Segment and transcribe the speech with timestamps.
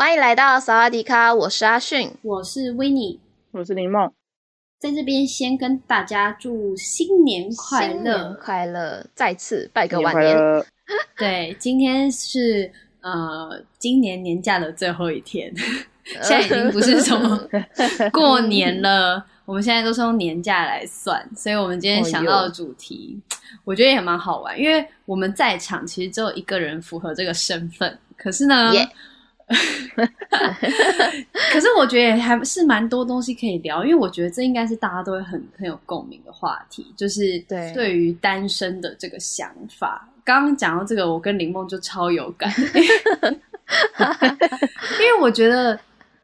[0.00, 3.18] 欢迎来到萨瓦迪卡，我是阿迅，我是维尼，
[3.50, 4.12] 我是林梦，
[4.78, 10.36] 在这边先跟大家祝新年快乐，新年快乐，再次拜个晚年。
[10.36, 10.64] 年
[11.18, 12.70] 对，今天是
[13.00, 15.52] 呃，今年年假的最后一天。
[16.22, 17.36] 现在已经不是什么
[18.14, 23.20] 过年了，我们现在都是用年假来算，所以我们今天想到的主题，
[23.64, 28.88] 我觉得也蛮好玩，因为我们在场其实只有一个人符合这个身份，可是呢，Yeah.
[31.52, 40.08] 可是我觉得还是蛮多东西可以聊，因为我觉得这应该是大家都会很很有共鸣的话题，就是对对于单身的这个想法。
[40.24, 42.52] 刚刚讲到这个，我跟林梦就超有感，
[45.00, 45.78] 因为我觉得。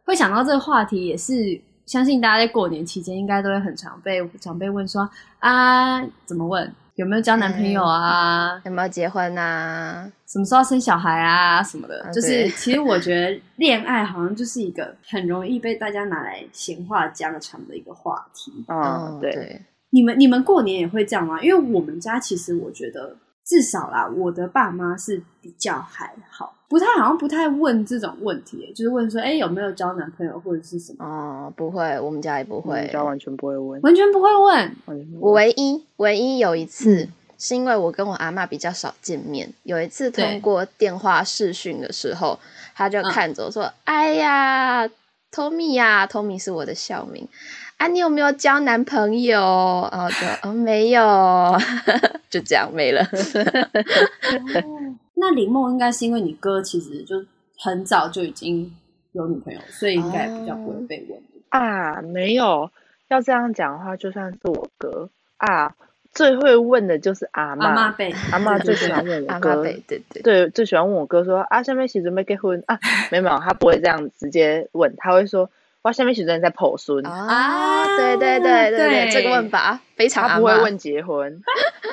[0.07, 5.09] 会想到这个话题，也是相信大家在过年期间应该都会很常被长辈问说
[5.39, 12.03] 啊，怎么问有没有交男朋友啊，有没有结婚啊，什么时候要生小孩啊什么的。
[12.05, 18.53] 啊、就是其实我觉得恋爱好像就是一个很容易被大家拿来闲话家常的一个话题。
[18.69, 19.61] 嗯，对。
[19.91, 21.41] 你们你们过年也会这样吗？
[21.43, 26.57] 因为我们家其实我觉得至少啦，我的爸妈是比较还好。
[26.67, 31.05] 不太好像不太问这种问题，就是问说，哎、欸，有没有交男朋友或者是什么？
[31.05, 34.77] 哦，不会，我们家也不会，我们家完全不会问，完全不会问。
[35.21, 42.41] 我唯一唯一有一次，是因为我跟我阿妈比较少见面，有一次通过电话视讯的时候，
[42.75, 44.89] 他就看着我说：“嗯、哎呀
[45.31, 47.29] ，Tommy 呀，Tommy 是我的校名
[47.77, 51.57] 啊，你有没有交男朋友？”然后就哦，没有，
[52.31, 53.03] 就这样没了。
[53.03, 57.25] 哦那林梦应该是因为你哥其实就
[57.57, 58.71] 很早就已经
[59.13, 61.19] 有女朋友，所以应该比较不会被问
[61.49, 62.03] 啊。
[62.03, 62.69] 没有，
[63.09, 65.09] 要这样讲的话，就算是我哥
[65.39, 65.75] 啊，
[66.13, 67.67] 最会问的就是阿妈。
[67.69, 72.79] 阿妈辈，阿妈最喜欢问我哥，对对对，最喜欢问我哥说啊，下面写准备结婚啊？
[73.11, 75.49] 没有没有，他不会这样直接问，他会说
[75.85, 77.87] 哇，下面许多人在抱孙啊？
[77.97, 81.43] 对对对对对，这个问法非常，他不会问结婚。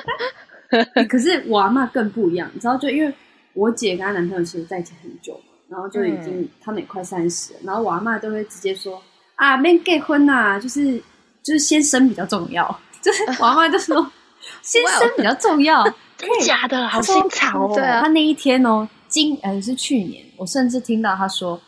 [1.10, 3.12] 可是我阿妈更不一样，你知道，就因为
[3.52, 5.38] 我姐跟她男朋友其实在一起很久，
[5.68, 9.00] 然后就已经、嗯、他们也快三十，然后我阿妈都会直接说
[9.34, 10.96] 啊，没结婚呐、啊，就是
[11.42, 14.10] 就是先生比较重要， 就是我阿妈就说
[14.62, 15.84] 先生比较重要，
[16.16, 16.88] 真的假的？
[16.88, 17.74] 好新潮哦！
[17.74, 21.60] 对啊，他那一天哦，今呃是去年，我甚至听到他说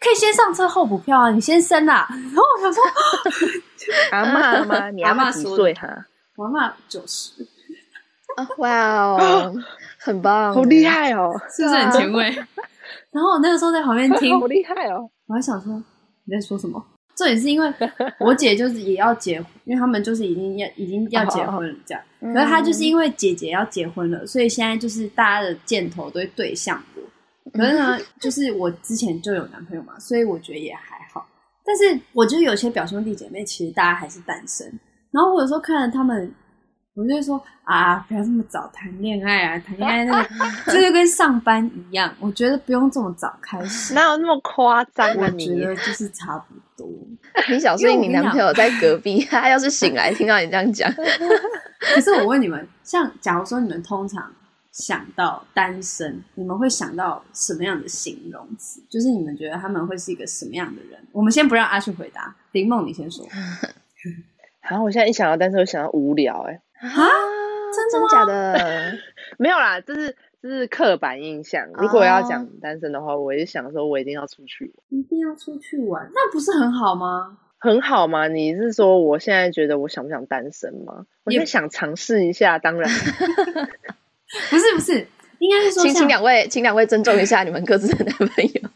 [0.00, 2.82] 可以先上车后补票啊，你先生啊， 然后我想说
[4.12, 4.88] 阿嬷吗？
[4.90, 6.06] 你阿妈几岁哈？
[6.36, 7.32] 我阿妈九十。
[8.58, 9.54] 哇哦，
[9.98, 12.24] 很棒，好厉害哦，是不是很前卫？
[13.10, 15.10] 然后我那个时候在旁边听，好厉害哦！
[15.26, 15.72] 我还想说
[16.24, 16.82] 你在说什么？
[17.14, 17.70] 这也是因为
[18.18, 22.02] 我姐就是也要结婚，因为他们就是已经要已经要结婚了这样。
[22.20, 26.89] 可是她就是因为姐姐要结婚了，所以现在就是大家的箭头都会对向我。
[27.52, 31.26] 可是呢，就是我之前就有男朋友嘛，所以我觉得也还好。
[31.64, 34.66] 但是我觉得有些表兄弟姐妹其实大家还是单身，
[35.10, 36.34] 然后我有时候看着他们。
[36.92, 39.58] 我就会说啊，不要这么早谈恋爱啊！
[39.64, 40.28] 谈恋爱那个，
[40.66, 42.12] 这就跟上班一样。
[42.18, 43.94] 我觉得不用这么早开始。
[43.94, 45.30] 哪有那么夸张啊？
[45.32, 46.86] 我觉得就是差不多。
[47.48, 50.92] 你小时候你男朋友在隔壁，他要是醒来听到你这样讲，
[51.94, 54.30] 可是我问你们，像假如说你们通常
[54.72, 58.80] 想到单身，你们会想到什么样的形容词？
[58.88, 61.00] 就是你们觉得他们会是一个什么样的人？
[61.12, 63.26] 我们先不让阿旭回答，林梦你先说。
[64.62, 66.88] 然后我现在一想到单身，我想到无聊哎、欸。
[66.88, 67.08] 啊，
[67.90, 68.98] 真的假的？
[69.38, 71.66] 没有啦，这是这是刻板印象。
[71.74, 77.38] 如果要讲单身的话，我也想说，我一定要出去，一定要出去玩，那不是很好吗？
[77.58, 78.28] 很好吗？
[78.28, 81.06] 你是说我现在觉得我想不想单身吗？
[81.24, 82.88] 我也想尝试一下，当然。
[84.50, 85.06] 不是不是，
[85.38, 88.70] 应该是说，请请两位，请两位尊重一下你们各自的男朋友。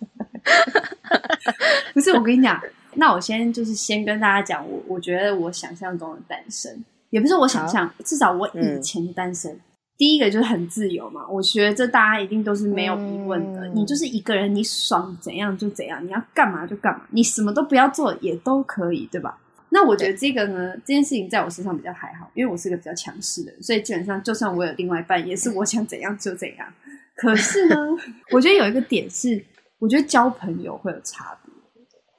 [1.95, 2.61] 不是，我跟你讲，
[2.95, 6.85] 那我先就是先跟大家讲，我我觉得我想象中的单身。
[7.11, 9.61] 也不是我想象，至少我以前的单身，嗯、
[9.97, 11.25] 第一个就是很自由嘛。
[11.31, 13.69] 我觉得这大家一定都是没有疑问的。
[13.69, 19.39] 嗯、你就是一个人，你爽怎样就怎样，你要干嘛就干嘛，你什么都不要做也都可以，对吧？
[19.75, 26.73] 那我觉得这个呢，这件事情在我身上比较还好，因为我是个比较强势的人，所以基本上就算我有另外一半，也是我想怎样就怎样。
[27.17, 27.77] 可是呢，
[28.31, 29.45] 我觉得有一个点是，
[29.81, 31.53] 我觉得交朋友会有差别，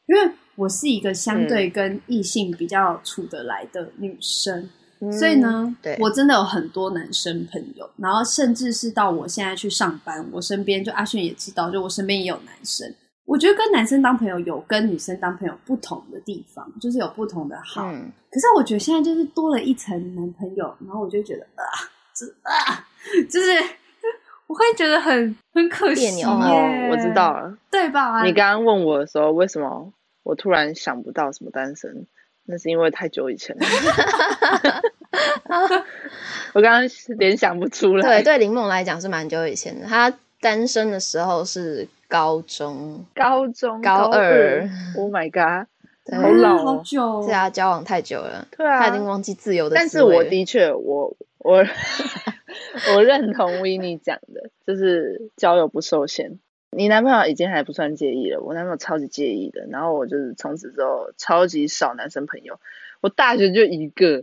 [0.07, 4.69] 因为我是一个相对跟异性比较处得来的女生。
[5.17, 12.93] 所以呢，嗯、我真的有很多男生朋友，然后甚至是到我现在去上班，我身边就阿迅也知道，就我身边也有男生。
[13.25, 17.85] 我觉得跟男生当朋友有跟女生当朋友不同的地方，就是有不同的好。
[17.87, 21.63] 嗯、可是我觉得现在就是多了一层男朋友，然后我就觉得啊，
[22.13, 22.87] 这啊，
[23.29, 23.51] 就是
[24.47, 26.23] 我会觉得很很可惜耶。
[26.23, 28.23] 哦，我知道了，对吧？
[28.23, 29.91] 你刚刚问我的时候，为什么
[30.23, 32.05] 我突然想不到什么单身？
[32.47, 33.65] 那是因为太久以前了，
[36.53, 36.87] 我刚刚
[37.17, 38.21] 联想不出来。
[38.21, 39.87] 对，对林梦来讲是蛮久以前的。
[39.87, 44.61] 他单身的时候是高中，高中高二。
[44.97, 45.67] Oh my god，
[46.15, 47.23] 好老，好久。
[47.25, 48.47] 对啊，交往太久了。
[48.55, 49.75] 对啊，他已经忘记自由的。
[49.75, 51.63] 但是我的确，我我
[52.95, 56.39] 我认同维尼讲的，就是交友不受限。
[56.71, 59.65] 你男朋友已经还不算介意了，我男朋友超级介意的。
[59.69, 62.59] 然后我就是从此之后超级少男生朋友，
[62.99, 64.21] 我大学就一个，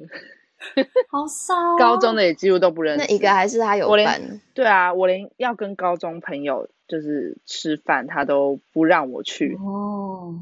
[1.11, 1.77] 好少哦。
[1.81, 3.07] 高中的也几乎都不认识。
[3.07, 4.21] 那一个还是他有伴？
[4.53, 9.57] 对啊，我连要跟高中朋友就是吃饭，他都不让我去。
[9.65, 10.35] 哦，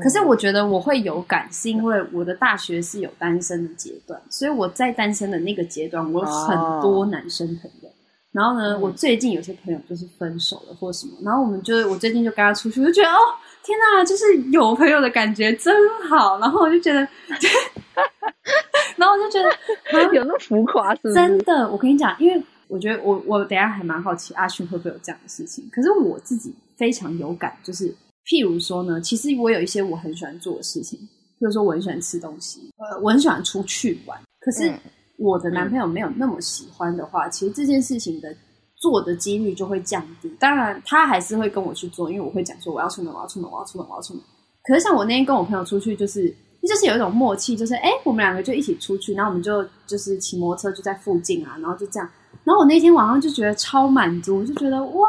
[0.00, 7.88] 可是我觉得我会有感，是因为我的大学是有单身的阶段，所以我在单身的那个阶段，我有很多男生朋友。
[7.88, 7.92] 哦
[8.32, 13.18] 然后呢，嗯、我最近有些朋友就是分手了或什么，然后我们就我最近就跟他出去，我就觉得哦，
[13.64, 15.74] 天哪，就是有朋友的感觉真
[16.06, 16.38] 好。
[16.38, 17.00] 然后我就觉得，
[18.96, 21.14] 然后我就觉得 有那么浮夸是不是？
[21.14, 25.68] 真的，我跟你讲，因为我觉得我我等下还蛮好奇阿勋会不会有这样的事情。
[25.70, 27.88] 可是我自己非常有感，就是
[28.24, 30.98] 譬如说呢，其实我有一些我很喜欢做的事情，
[31.38, 34.70] 譬如说我很喜欢吃东西，呃，我很喜欢出去玩，可是。
[34.70, 34.78] 嗯
[35.18, 38.36] 我的男朋友没有那么喜欢的话，嗯、其实这件事情的
[38.74, 40.28] 做的几率就会降低。
[40.38, 44.22] 当然，他还是会跟我去做，因为我会讲说我要出门，我要出门，我要出门，我要出门。
[44.64, 46.30] 可是像我那天跟我朋友出去，就是
[46.66, 52.08] 就是有一种默契，就是哎，我们两个就一起出去，然后我们就就是骑摩托车就在附近啊，然后就这样。
[52.44, 55.08] 然后我那天晚上就觉得超满足，我就觉得哇，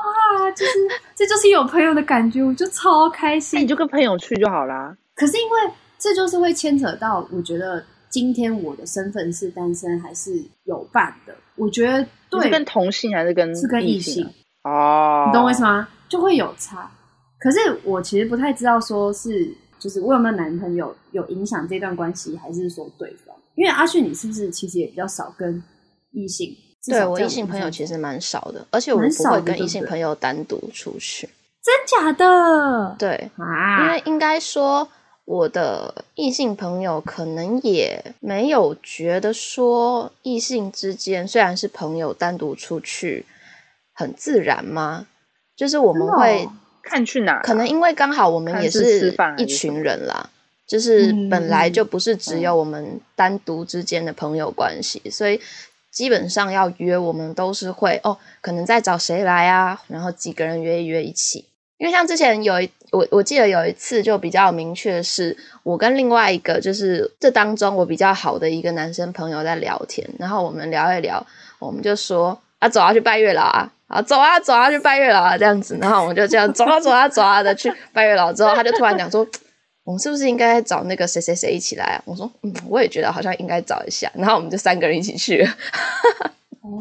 [0.56, 0.72] 就是
[1.16, 3.62] 这就是有朋友的感觉，我就超开心。
[3.62, 4.96] 你就跟朋友去就好啦。
[5.16, 7.84] 可是因为这就是会牵扯到，我觉得。
[8.10, 11.36] 今天我的身份是单身还是有伴的？
[11.56, 14.26] 我觉得对，是跟同性还是跟是跟异性
[14.64, 15.26] 哦？
[15.28, 15.86] 你懂我意思吗？
[16.08, 16.90] 就会有差。
[17.38, 23.36] 可是我其实不太知道，说是就是我有没有男朋友有影响这段关系，还是说对方？
[23.56, 25.62] 因为阿旭，你是不是其实也比较少跟
[26.12, 26.56] 异性？
[26.86, 31.28] 对，我异性朋友其实蛮少的，而且我不会跟异性朋友单独出去。
[31.64, 32.96] 真假的？
[32.98, 34.88] 对啊，因为应该说。
[35.30, 43.26] 我的异性朋友可能也没有觉得说异性之间虽然是朋友，单独出去
[43.94, 45.06] 很自然吗？
[45.54, 46.48] 就是我们会
[46.88, 50.30] 看去哪，可能因为刚好我们也是一群人啦，
[50.66, 55.40] 就是本来就不是只有我们单独之间的朋友关系，所以
[55.92, 61.46] 基本上要约我们都是会哦，可能在找谁来啊，然后几个人约一约一起。
[61.78, 71.24] 因为像之前有一我我记得有一次就比较明确，是我跟另外一个就是这当中我比较好的一个男生朋友在聊天，然后我们聊一聊，
[71.60, 79.26] 我们就说啊走啊去拜月老啊，啊走啊走啊去拜月老啊这样子，然后我们就这样走啊走啊走啊的去拜月老之后，他就突然讲说，
[79.84, 82.02] 我们是不是应该找那个谁谁谁一起来啊？
[82.06, 85.50] 我说嗯，我也觉得好像应该找一下，然后我们就三个人一起去了。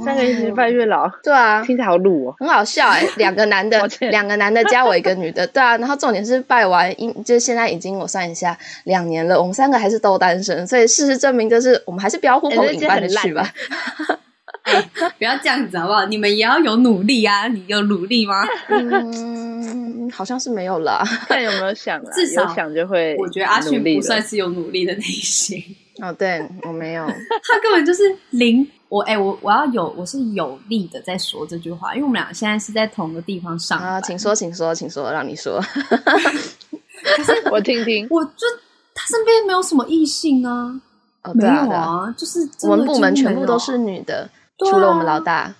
[0.04, 3.08] 三个人一起拜月老， 对啊，听起来好鲁哦，很好笑哎、欸。
[3.18, 5.76] 两个男的， 两个男的加我一个女的，对啊。
[5.76, 6.92] 然后重点是拜完，
[7.24, 13.48] 就现在已经我算一下，两年了，我们三个还是都单身，所以事实证明就是我们还是不要呼朋引伴的去吧。
[15.18, 16.04] 不要这样子好不好？
[16.06, 17.46] 你们也要有努力啊！
[17.48, 18.44] 你有努力吗？
[18.68, 21.02] 嗯， 好像是没有啦。
[21.28, 23.16] 看有没有想啦，至少想就会。
[23.18, 25.62] 我觉得阿迅不算是有努力的类型。
[26.02, 28.66] 哦，对我没有，他根本就是零。
[28.88, 35.60] 我哎、欸，我我要有，我是有力的在说这句话，因为我们俩现在是在同个地方上啊，请说，请说，请说，让你说。
[35.90, 38.46] 可是我听听，我就
[38.94, 40.80] 他身边没有什么异性啊，
[41.24, 45.54] 哦、没有啊，就是我们部门全部都是女的，啊、除了我们老大，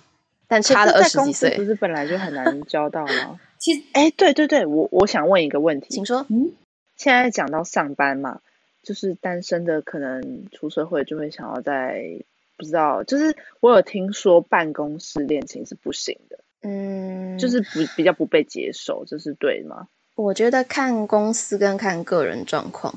[0.47, 3.39] 但差了二十几岁，不是本来就很难交到吗？
[3.57, 6.25] 其实，哎、欸，对对对，我我想问一个问题，请说。
[6.29, 6.51] 嗯，
[6.95, 8.41] 现在讲到上班嘛，
[8.83, 12.21] 就是单身的可能出社会就会想要在。
[12.59, 19.87] 不知道，就是我有听说办公室恋情是不行的，嗯，就是不比较不被接受，这是对吗？
[20.15, 22.95] 我觉得看公司跟看个人状况，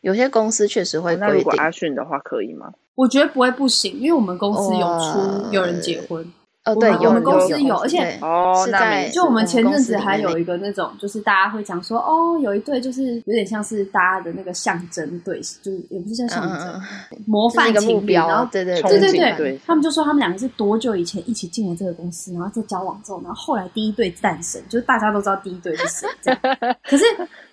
[0.00, 1.26] 有些公司确实会规定。
[1.26, 2.72] 那如果阿迅的话可以吗？
[2.94, 6.24] 我觉得不会不行，因为我们公司有出有人结婚。
[6.64, 8.18] 哦，对，我们公司有，而且
[8.64, 16.82] 是在就我们前阵子还有一个那种，就是大家会讲说，哦，有一对就是有点像是大家的那个象征对，就是也不是叫象征，
[17.26, 26.40] 模范情侣，然后对对对对对，他们就说他们两个是多久以前一起进了这个公司，然后在交往之后，然后后来第一对诞生，就是大家都知道第一对是谁这样。
[26.82, 27.04] 可是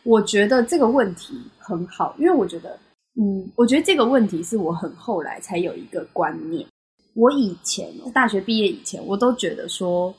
[0.04, 2.78] 我觉得这个问题很好，因为我觉得，
[3.22, 6.66] 嗯，我觉得这个问题是我很后来才有一个观念。
[7.14, 10.14] 我以前大学毕业以前，我都觉得说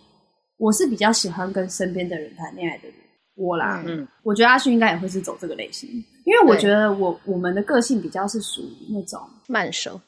[0.56, 2.94] 我是比较喜欢跟身边的人谈恋爱的人。
[3.35, 5.88] 我啦，嗯，我觉得阿旭应该也会是走这个类型，
[6.26, 9.18] 因为我觉得我我们的个性比较是属于那种
[9.49, 9.99] 慢熟，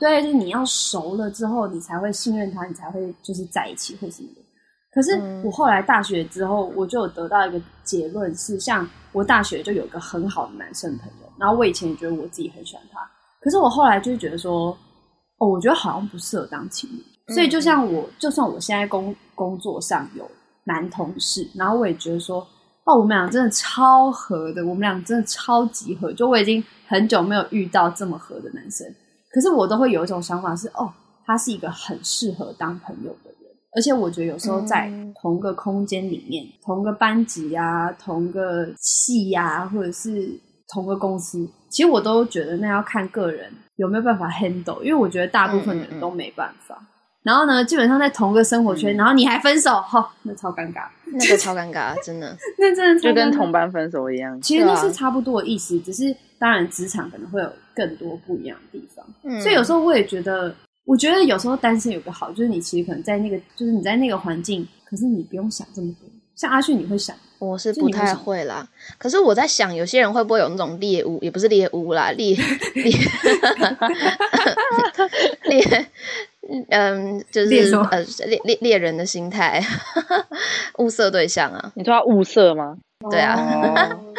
[0.00, 4.42] 对，就是你要熟了之后，你才会信任他，你才会就是在一起或什么的。
[4.90, 13.00] 可是我后来大学之后，我就有得到一个结论是，像我大学就有一个很好的男生朋友，然后我以前也觉得我自己很喜欢他，
[13.40, 14.76] 可是我后来就觉得说。
[15.38, 20.24] 哦，我觉得好像不适合当情侣，所以就像我，就算我现在工工作上有
[20.62, 22.46] 男同事，然后我也觉得说，
[22.84, 28.86] 哦，我们俩真的超合的，我们俩真的超级合，就我已经很久没有遇到这么合的男生，
[29.32, 30.88] 可是我都会有一种想法是，哦，
[31.26, 34.88] 他是一个很适合当朋友的人，而且我觉得有时候在
[35.20, 40.38] 同个空间里面，同个班级啊，同个系呀，或者是
[40.72, 43.52] 同个公司，其实我都觉得那要看个人。
[43.76, 44.80] 有没有办法 handle？
[44.82, 46.76] 因为我觉得大部分的人都没办法。
[46.78, 46.86] 嗯嗯、
[47.22, 54.40] 然后呢，基本上在同个生活圈，嗯、然后你还分手，哈、哦，那超尴尬，那个超尴尬，真的， 那真的就跟同班分手一样。
[54.40, 59.04] 其实那是差不多的意思，只是当然职场可能会有更多不一样的地方。
[59.24, 66.08] 嗯、所以有时候我也觉得，我觉得有时候单身有个好，就是你其实可能在那个，就是你在那个环境，可是你不用想这么多。
[66.42, 67.14] 像阿旭，你会想？
[67.38, 68.68] 我是不太会啦，
[68.98, 72.34] 可是我在想，有些人会不会有那种猎物，也不是猎物啦，猎
[75.44, 75.86] 猎猎，
[76.70, 79.62] 嗯，就是呃猎猎猎人的心态，
[80.78, 81.70] 物色对象啊？
[81.76, 82.76] 你说要物色吗？
[83.08, 84.14] 对啊，哦、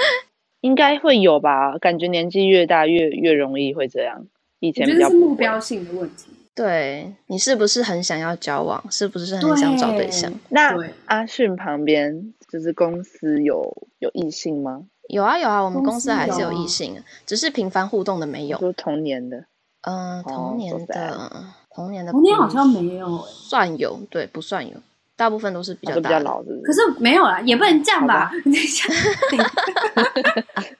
[0.61, 1.77] 应该会有吧？
[1.77, 4.25] 感觉年纪越大越越容易会这样。
[4.61, 6.32] 以前比较目标性的问题。
[6.55, 8.83] 对，你是不是很想要交往？
[8.91, 10.31] 是不是很想找对象？
[10.31, 14.83] 对那阿迅旁边就是公司有有异性吗？
[15.09, 18.59] 有啊有啊，我们公司还是有异性，只是频繁互动的没有。
[18.59, 19.45] 说同年的，
[19.81, 24.75] 嗯、呃，同年的，哦、同年的，同年好像没有，算有，对，不算有，
[25.17, 26.51] 大部分都是比较大、比较老的。
[26.63, 28.29] 可是没有啦，也不能这样吧？
[28.45, 28.87] 等一下，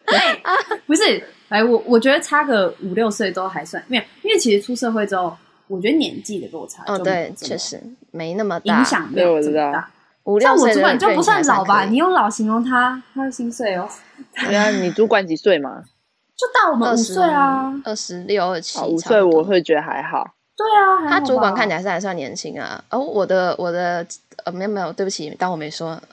[0.05, 0.37] 哎，
[0.85, 5.35] 不是，哎，我我觉得差个五六岁都还算没有，因为其实出社会之后。
[5.73, 9.89] 我觉得年纪的落差，哦，对，确实没那么大，影响没有这么大。
[10.25, 11.85] 五六岁，像我主管就不算老吧？
[11.85, 13.89] 你用老形容他，他的心碎哦。
[14.45, 15.83] 对啊，你主管几岁嘛？
[16.37, 18.79] 就大我们五岁啊，二十六、二七。
[18.81, 20.35] 五岁我会觉得还好。
[20.55, 22.81] 对啊，他主管看起来是还算年轻啊。
[22.91, 24.05] 哦，我的我的
[24.45, 25.99] 呃，没有没有，对不起，当我没说。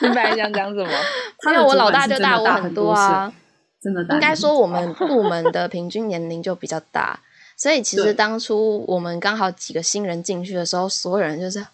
[0.00, 0.90] 你本来想讲什么？
[1.46, 3.32] 因为我老大就大我很多啊。
[3.82, 7.18] 真的，应该说我们部门的平均年龄就比较大，
[7.56, 11.66] 所以其实当初我们刚好几个新人进去的时候，所有人就是，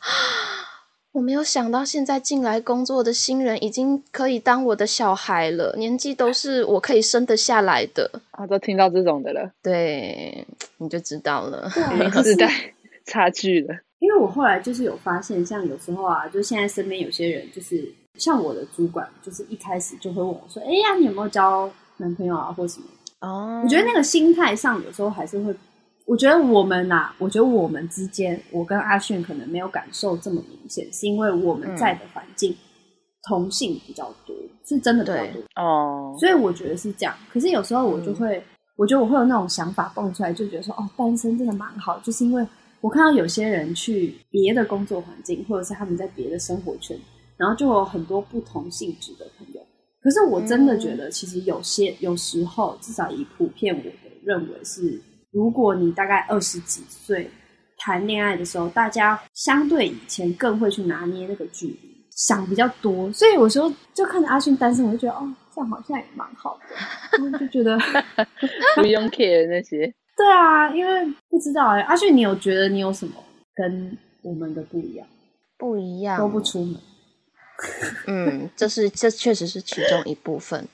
[1.12, 10.46] 我没有想到现在进来工作的新人已经可以当我的小孩了，年纪都是我可以生得下来的啊，都听到这种的了，对，
[10.78, 11.68] 你就知道了，
[12.24, 12.50] 时代
[13.04, 13.74] 差距了。
[13.98, 22.86] 因为我后来就是有发现，像有时候啊，就现在身边有些人，就是像我的主管，就是一开始就会问我说：“哎呀，你有没有交？”男朋友啊，或什么
[23.20, 23.64] 哦？Oh.
[23.64, 25.54] 我觉得那个心态上有时候还是会，
[26.06, 32.56] 我觉得我们呐、啊，我觉得我们之间，我跟阿迅可能没有感受这么明显，是因为我们在的环境、嗯、
[33.28, 36.10] 同性比较多，是真的比较多哦。
[36.12, 36.18] Oh.
[36.20, 37.14] 所以我觉得是这样。
[37.32, 38.42] 可是有时候我就会，嗯、
[38.76, 42.46] 我觉得我会有那种想法蹦出来，就觉得说，哦，单身真的蛮好，就是因为
[42.80, 46.96] 我看到有些人去别的工作环境，或者是他们在别的生活圈，
[47.36, 49.47] 然后就有很多不同性质的朋友。
[50.00, 53.90] 可是我真的觉得，其实有些有时候，至少以普遍我的
[54.22, 55.00] 认为是，
[55.32, 57.28] 如果你大概二十几岁
[57.76, 63.12] 谈恋爱的时候，大家相对以前更会去拿捏那个距离，想比较多。
[63.12, 67.76] 所以有时候就看着阿勋单身，我就觉得哦，这样好像也蛮好的，我就觉得
[68.76, 69.92] 不用 care 那些。
[70.16, 73.14] 对啊，因为不知道哎、欸，阿迅，你有觉得你有什么
[73.54, 75.06] 跟我们的不一样？
[75.56, 76.76] 不一样，都不出门。
[78.06, 80.66] 嗯，这是这确实是其中一部分。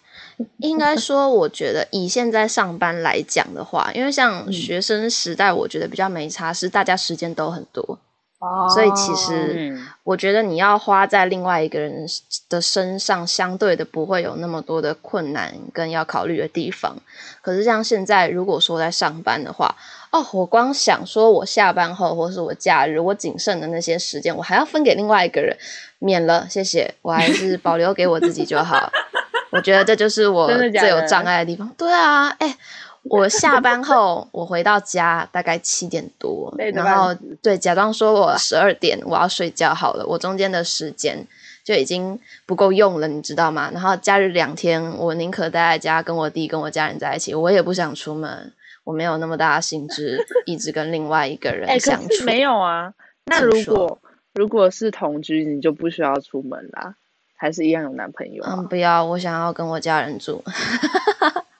[0.58, 7.98] 应该说，我觉得以现在上班来讲的话，因为像学生时代，我觉得比较没差，是大家时间都很多
[8.44, 12.06] 哦，所以其实我觉得你要花在另外一个人
[12.50, 16.94] 的身上，相对的不会有那么多的困难跟要考虑的地方。
[17.40, 19.74] 可是像现在，如果说在上班的话，
[20.10, 25.56] 哦，我光想说我下班后或是我假日，我仅剩的那些时间，我还要分给另外一个人，
[25.98, 28.92] 免了，谢谢，我还是保留给我自己就好。
[29.50, 31.70] 我觉得这就是我最有障碍的地方。
[31.78, 32.56] 对啊，哎、欸。
[33.10, 41.26] 我下班后，我回到家大概七点多，然后对，假装说我十二点我要睡觉好了，我中间的时间
[41.62, 43.70] 就已经不够用了，你知道吗？
[43.72, 48.52] 然后假日两天，我宁可待在家跟我弟跟我家人在一起，我也不想出门，
[48.84, 52.14] 我没有那么大的兴致一直跟另外一个人 相处。
[52.20, 52.94] 欸、没有啊，
[53.26, 53.98] 那如果
[54.32, 56.94] 如果是同居，你就不需要出门啦，
[57.36, 58.42] 还是一样有男朋友？
[58.46, 60.42] 嗯，不要，我想要跟我家人住。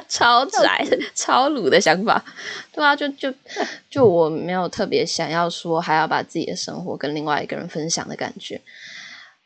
[0.08, 2.22] 超宅、超鲁的想法，
[2.72, 3.32] 对啊，就就
[3.90, 8.60] 就我没有特别想要说，还要把自己的生活跟另外一个人分享的感觉，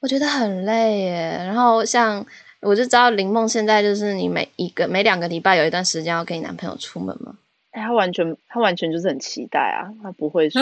[0.00, 1.36] 我觉得很累耶。
[1.46, 2.24] 然后像
[2.60, 7.34] 我就知道林梦现在就是你每一个每两个礼拜有一段时间要跟你男朋友出门吗？
[7.72, 10.60] 哎，他完全他完全就是很期待啊，他不会说。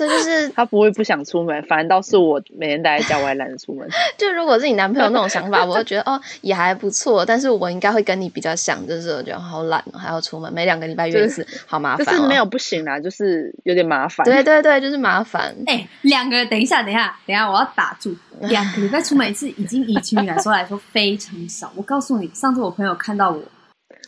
[0.00, 3.86] 这就是 他不会不想出门，反倒是我每天待在家，我还懒得出门。
[4.16, 7.24] 就如果是你男朋友那种想法，我会觉得哦也还不错。
[7.26, 12.06] 但是我应该会跟你比较像，就是我觉得好懒哦，还要出门，每两个礼拜约一次，好麻烦。
[12.06, 14.24] 就是没有不行啦，就是有点麻烦。
[14.24, 15.54] 对对对，就是麻烦。
[15.66, 18.16] 哎、欸，两个，等一下，等一下，等一下，我要打住。
[18.40, 21.70] 两个礼拜出门一次，已经以情侣来说来说非常少。
[21.76, 23.42] 我告诉你，上次我朋友看到我，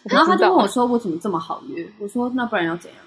[0.04, 2.98] 然后他就问我说：“我怎么这么好约？”我说：“那不然要怎样？”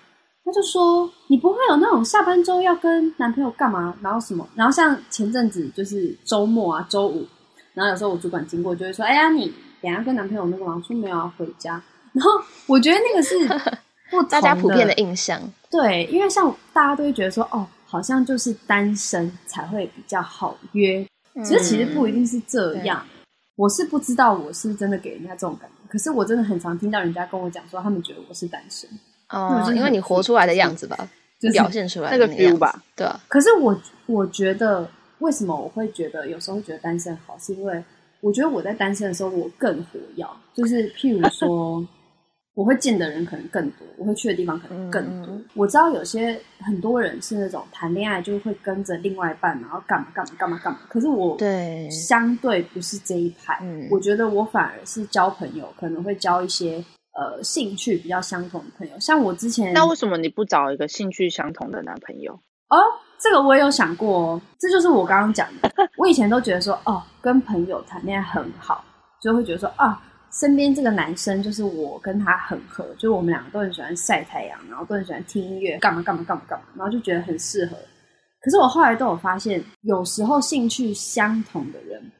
[0.45, 3.97] 他就说：“你不会有那种下班之后要跟男朋友干嘛？
[3.99, 4.47] 然后什么？
[4.53, 7.25] 然后像前阵子就是周末啊，周五，
[7.73, 11.81] 然后有时候我主管经过就会说：‘哎呀，你等下跟男朋友那个忙，说没有要回家。’
[12.13, 12.29] 然后
[12.67, 13.35] 我觉得那个是
[14.11, 21.03] 不大家普遍的印象，对，因为像大家都会觉得说，哦，好像就是单身才会比较好约，
[21.43, 23.03] 其实其实不一定是这样。
[23.03, 23.25] 嗯、
[23.55, 28.87] 我是不知道我是真的给人家这种感觉，可是我真的很常听到人家跟我讲说，他们觉得我是单身。”
[29.29, 30.95] 哦，因为你活出来的样子吧，
[31.39, 33.19] 就是表现出来的那个 feel 吧，对啊。
[33.27, 34.87] 可是我我觉得，
[35.19, 37.83] 为什么我会觉得有时候觉得单身好，是因为
[38.21, 41.85] 我觉得我在单身的时候我更活跃，就是譬如说，
[42.55, 45.33] 我会见的人可能更多，我会去的地方可能更多。
[45.33, 50.79] 嗯、我知道有些很多人是那种谈恋爱就会跟着另外一半，然后干嘛干嘛干嘛干嘛。
[50.87, 56.83] 可是我对相对不是这一派，嗯、我觉得我反而是交朋友，可能会交一些。
[57.15, 62.33] 呃，兴趣比较相同的朋友，像我之前，那为什么你不找一个兴趣相同的男朋友？
[62.67, 62.77] 哦，
[63.17, 65.71] 这个我也有想过哦，这就是我刚刚讲的。
[65.97, 68.83] 我以前都觉得说，哦，跟朋友谈恋爱很好，
[69.21, 70.01] 就会觉得说，啊，
[70.31, 77.77] 身边这个男生就是我跟他很合，就是我们两个都很喜欢晒太阳，然后都很喜欢听音乐，干嘛干嘛干嘛干嘛，然后就觉得很适合。
[78.41, 82.11] 可是我后来都有发现，有时候兴趣相同的人。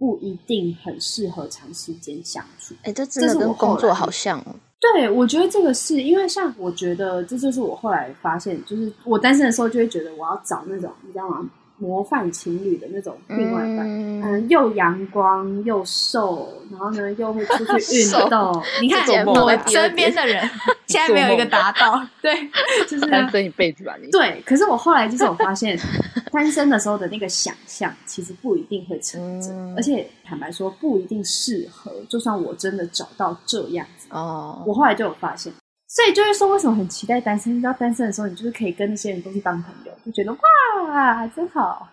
[0.00, 2.74] 不一定很适合长时间相处。
[2.76, 4.56] 哎、欸，这真的跟工作好像哦。
[4.80, 11.46] 对，我觉得这个是因为像我觉得这就是我后来发现，就是我单身的时候就会觉得我要找那种，你知道吗？
[11.80, 18.62] 模范情侣的那种另外一半，嗯，嗯，又阳光又瘦，然后呢又会出去 运动。
[18.80, 20.48] 你看我身边的人
[20.86, 22.48] 现在没有一个达到， 对，
[22.86, 24.10] 就是单身一辈子吧你。
[24.10, 25.78] 对，可是我后来就是我发现，
[26.30, 31.90] 单身的时候的那个想象其实不一定会成真，嗯，而且坦白说不一定适合。
[32.08, 35.50] 就算我真的找到这样子哦，我后来就有发现。
[35.92, 37.52] 所以就是说，为什么很期待单身？
[37.52, 40.32] 你知道单身的时候，你就是可以跟那些人都是当朋友，就觉得
[40.86, 41.88] 哇，真好。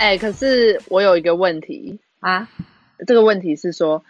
[0.00, 2.48] 哎、欸，可是我有一个问题啊，
[3.06, 4.02] 这个问题是说，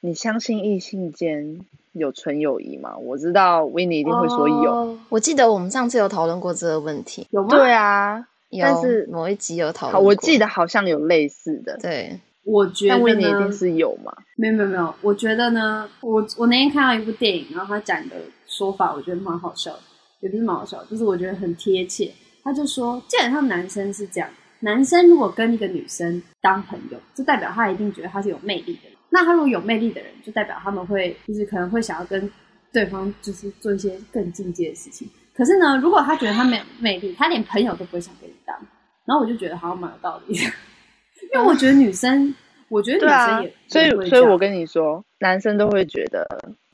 [0.00, 2.96] 你相信异性间有纯友谊吗？
[2.96, 4.70] 我知道 Winnie 一定会说有。
[4.70, 7.48] 哦，我记得我们上次有讨论过这个问题，有吗？
[7.48, 11.76] 对啊，有，但是某一集有讨论，我记得好像有类似的。
[11.78, 14.16] 对，我觉得呢，但维尼一定是有嘛？
[14.36, 18.14] 没有没有没有，我觉得呢，我我那天看到一部电影，然后他讲的
[18.46, 19.80] 说法，我觉得蛮好笑的，
[20.20, 22.12] 也不是蛮好笑，就是我觉得很贴切。
[22.44, 24.30] 他就说，基本上男生是这样，
[24.62, 28.88] 男生如果跟一个女生当朋友，就代表他一定觉得他是有魅力的。
[29.10, 32.30] 那他如果有魅力的人，就代表他们会就是可能会想要跟
[32.72, 35.08] 对方就是做一些更进阶的事情。
[35.34, 38.56] 可是呢，如果他觉得他没有魅力，他连朋友都不会想跟你当。
[39.04, 40.44] 然后我就觉得好像蛮有道理的。
[41.34, 42.34] 因为我觉得女生，
[42.68, 46.26] 我觉得女生也，啊、所以，所以我跟你说，男生都会觉得，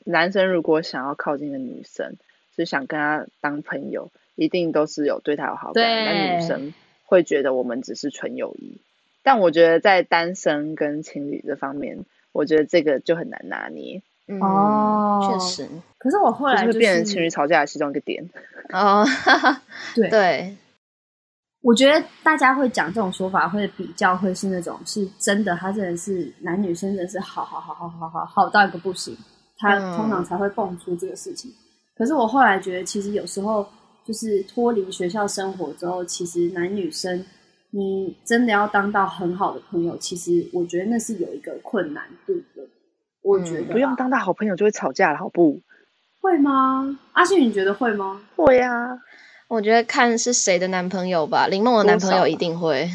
[0.05, 2.15] 男生如果想要靠近的女生，
[2.55, 6.05] 就想跟她当朋友，一定都是有对她有好感。
[6.05, 6.73] 那女生
[7.09, 8.79] 会觉得我们只是纯友谊。
[9.23, 14.01] 但我觉得在单身跟情侣这方面，我觉得这个就很难拿捏。
[14.27, 15.67] 嗯、哦，确实。
[15.97, 18.29] 可是我后来就，就是变成情侣吵架的其中一个点。
[18.71, 19.03] 哦，
[19.95, 20.55] 对对。
[21.61, 29.17] 我觉得大家会讲这种说法，会比较会是那种是真的，他真的是男女生真的是好好好好好好好到一个不行，
[29.57, 31.51] 他通常才会蹦出这个事情。
[31.51, 31.59] 嗯、
[31.97, 33.67] 可是我后来觉得，其实有时候
[34.09, 37.23] 就是脱离学校生活之后，其实男女生
[37.69, 42.67] 你真的要当到很好的朋友，其实我觉得那是有一个困难度的。
[43.21, 45.61] 我觉得、嗯、不用当到好朋友就会吵架了，好不？
[46.21, 46.97] 会吗？
[47.13, 48.19] 阿信，你觉得会吗？
[48.35, 48.97] 会呀、啊。
[49.47, 52.89] 我觉得看是谁的男朋友吧，林梦的男朋友一定会，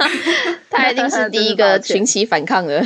[0.68, 2.84] 他一定是第一 个群起反抗的。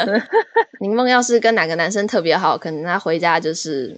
[0.80, 3.94] 林梦要是跟哪个男生特别好，可能他回家就是，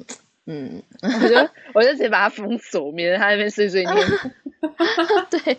[0.48, 0.82] 嗯，
[1.22, 3.96] 我就我就直接把他封锁，免得他那边碎碎念。
[5.30, 5.58] 对，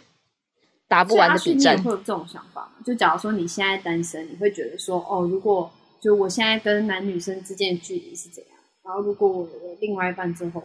[0.87, 1.77] 打不完的比战。
[1.77, 2.71] 你会有这种想法吗？
[2.85, 5.71] 就假如说你现在单身，你会觉得说，哦，如果
[6.01, 10.63] 就我现在跟男女生之间的距离是怎样，然后如果我有另外一半之后。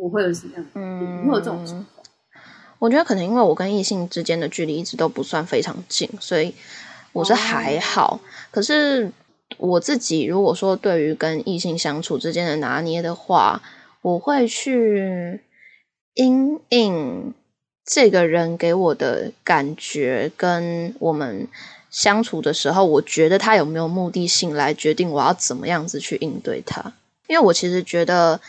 [0.00, 0.64] 我会有什么样？
[0.74, 1.90] 嗯，会有这种想法。
[2.78, 6.54] 我觉得可能因为我跟异性之间的距离一直都不算非常近，所以
[7.12, 8.14] 我是还好。
[8.14, 8.20] 哦、
[8.52, 9.10] 可是
[9.56, 13.62] 我自己如果说对于跟异性相处之间的拿捏的话，
[14.02, 15.40] 我会去
[16.14, 17.32] 因应
[17.84, 21.48] 这个人给我的感觉，跟我们
[21.90, 26.92] 相处的时候，我觉得他有没有目的性来决定我要怎么样子去应对他。
[27.26, 28.40] 因为我其实觉得。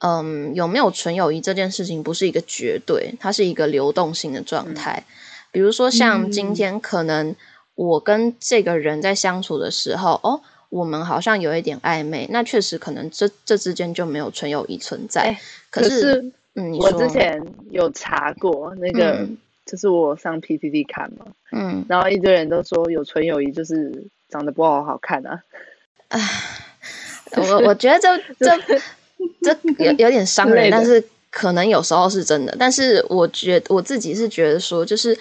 [0.00, 5.02] 嗯，有没有纯友谊这件事情不是一个绝对，它是一个流动性的状态。
[5.04, 5.10] 嗯、
[5.50, 7.34] 比如说，像今天可能
[7.78, 15.22] 我跟这个人在相处的时候，嗯、哦，我们好像有一点暧昧，那确实可能这这之间就没有纯友谊存在。
[15.22, 15.38] 欸、
[15.70, 25.40] 可是，嗯，我之前有查过那个，嗯、就是我上 PTT 看嘛，嗯，然后一堆人都说有纯友谊就是长得不好好看啊。
[26.08, 26.20] 唉，
[27.36, 28.80] 我我觉得这 这。
[29.42, 32.54] 这有有点伤人，但是可能有时候是真的。
[32.56, 35.16] 但是我觉我自己是觉得说，就是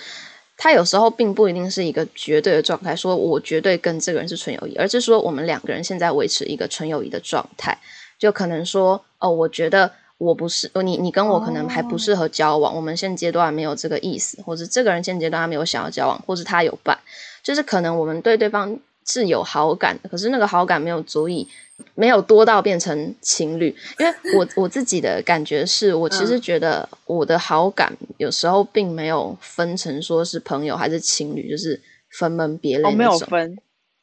[0.58, 7.78] 他有时候并不一定是一个绝对的状态，说我绝对跟这个人是纯友谊，而是说我们两个人现在维持一个纯友谊的状态。
[8.18, 16.98] 就可能说，哦，我觉得我不是你，你跟我可能还不适合交往，哦、我们现阶段没有这个意思，或者这个人现阶段他没有想要交往，或是他有伴，
[17.44, 21.48] 就是可能我们对对方是有好感的，可是那个好感没有足以。
[21.94, 31.82] 没有多到变成情侣，因为我 我自己的感觉是，我其实觉得我的好感有时候并没有分成说是朋友还是情侣，就是
[32.18, 32.94] 分门别类那种。
[32.94, 33.58] 哦，没有分。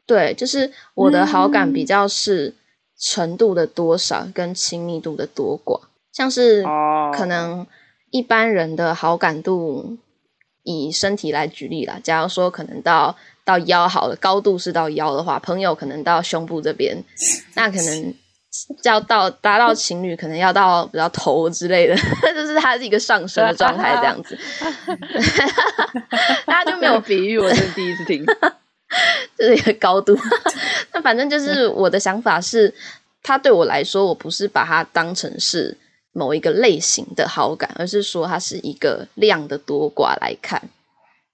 [0.06, 2.54] 对，就是我的好感比较是
[2.98, 5.80] 程度的多少跟亲密度的多寡，
[6.12, 6.64] 像是
[7.12, 7.66] 可能
[8.10, 9.96] 一般人的好感度，
[10.62, 13.16] 以身体来举例啦，假如说可能到。
[13.44, 16.96] 到腰好了，高度是到腰的话，朋友可能到胸部这边，
[17.54, 18.14] 那可能
[18.84, 21.94] 要到达到情侣，可能要到比较头之类的，
[22.32, 24.38] 就是它是一个上升的状态这样子。
[26.46, 28.24] 大家就没有比喻，我是第一次听，
[29.36, 30.16] 就是一个高度。
[30.92, 32.72] 那反正就是我的想法是，
[33.22, 35.76] 它对我来说，我不是把它当成是
[36.12, 40.62] 某一个类型的好感，而是说它是一个量的多寡来看。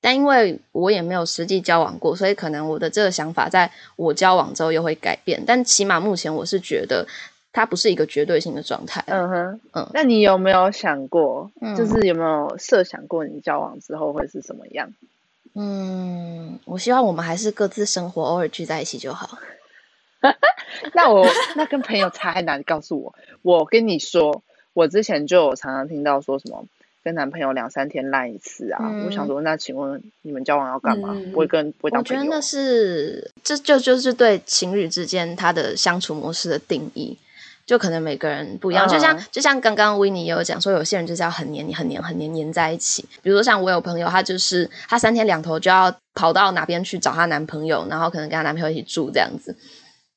[0.01, 5.43] 但因为我也没有实际交往过，所以可能我的这个想法在我交往之后又会改变。
[5.47, 7.07] 但起码目前我是觉得
[7.53, 9.05] 它不是一个绝对性的状态。
[9.09, 9.91] 嗯哼，嗯。
[9.93, 14.93] 那你有没有想过，嗯、就是有没有设想过你交往之后会是什么样？
[15.55, 19.39] 嗯，我希望我们还是各自生活，偶尔聚在一起就好。
[20.95, 22.63] 那我那跟朋友差在哪里？
[22.63, 23.15] 告诉我。
[23.43, 26.65] 我跟你说，我之前就有常常听到说什么。
[27.03, 28.79] 跟男朋友两三天烂一次啊！
[28.83, 31.11] 嗯、我想说，那请问你们交往要干嘛？
[31.13, 32.21] 嗯、不会跟不会当朋友？
[32.21, 37.19] 我觉得那是这就就是对情侣之间他的相处模式的定义。
[37.67, 38.89] 就可能每个人不一样。
[38.89, 43.05] 就像就像刚刚 Winnie 也有讲说，有些人就是要很黏你，很黏，很黏，黏在一起。
[43.23, 49.57] 比如说像我有朋友，他就是他三天两头就要跑到哪边去找她男朋友，然后可能跟她男朋友一起住这样子。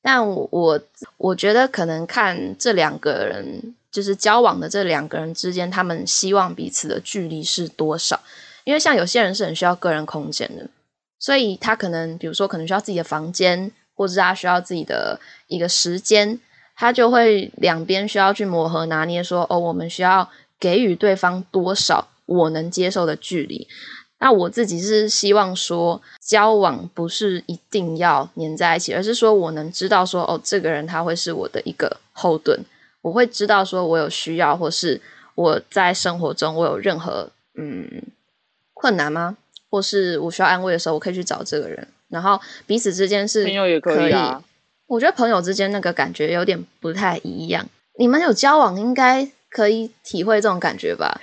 [0.02, 0.80] 但我我，
[1.16, 8.20] 我觉得可能看这两个人，就是交往的这两个人之间，他们希望彼此的距离是多少？
[8.64, 10.68] 因为像有些人是很需要个人空间的，
[11.20, 16.40] 所以他可能比如说可能需要自己的房间，或者是他需要自己的一个时间，
[16.74, 20.28] 他就会两边需要去磨合拿捏说，说哦，我们需要
[20.58, 23.68] 给予对方多少我能接受的距离。
[24.18, 32.58] 那我自己是希望说，交往不是一定要黏在一起，而是说我能知道说，哦，这个人他会是我的一个后盾，
[33.04, 34.98] 我会知道说我有需要，或是
[35.34, 38.02] 我在生活中我有任何嗯
[38.72, 39.36] 困难吗？
[39.68, 44.42] 或是我需要安慰的时候，我可以去找这个人，然后彼此之间是朋友也可以啊。
[44.86, 47.66] 我觉得朋友之间那个感觉有点不太一样。
[47.98, 51.20] 你们有交往，应该可以体会这种感觉吧？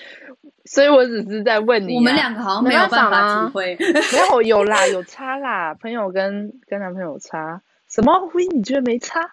[0.65, 3.75] 所以我只是在问你、啊，我们两个好像没有办法体会，
[4.13, 8.29] 没有有啦，有差啦，朋友跟跟男朋友差什么？
[8.35, 9.31] 喂，你觉得没差？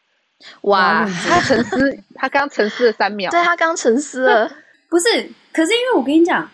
[0.63, 4.51] 哇，他沉思，他刚沉思了三秒， 对，他刚沉思了，
[4.89, 5.07] 不是，
[5.53, 6.49] 可是因为我跟你讲，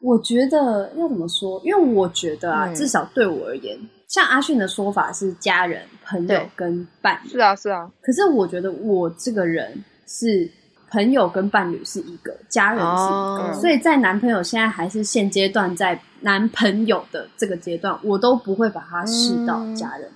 [0.00, 1.60] 我觉得要怎么说？
[1.64, 10.50] 因为我觉得啊，嗯、至少对我而言，像阿迅的说法是家人、朋友跟伴侣，是啊是啊，可是我觉得我这个人是。
[10.92, 20.06] 朋友跟伴侣是一个，家人是一个，哦、所以在男朋友现在还是现阶段在男朋友的这个阶段，我都不会把他视到家人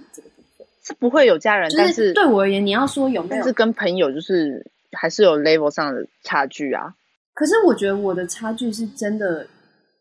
[0.86, 6.94] 是不会有家人，就是、但是对我而言，你要说有没有，但是跟朋友就是还是有 level 上的差距啊。
[7.34, 9.46] 可是我觉得我的差距是真的，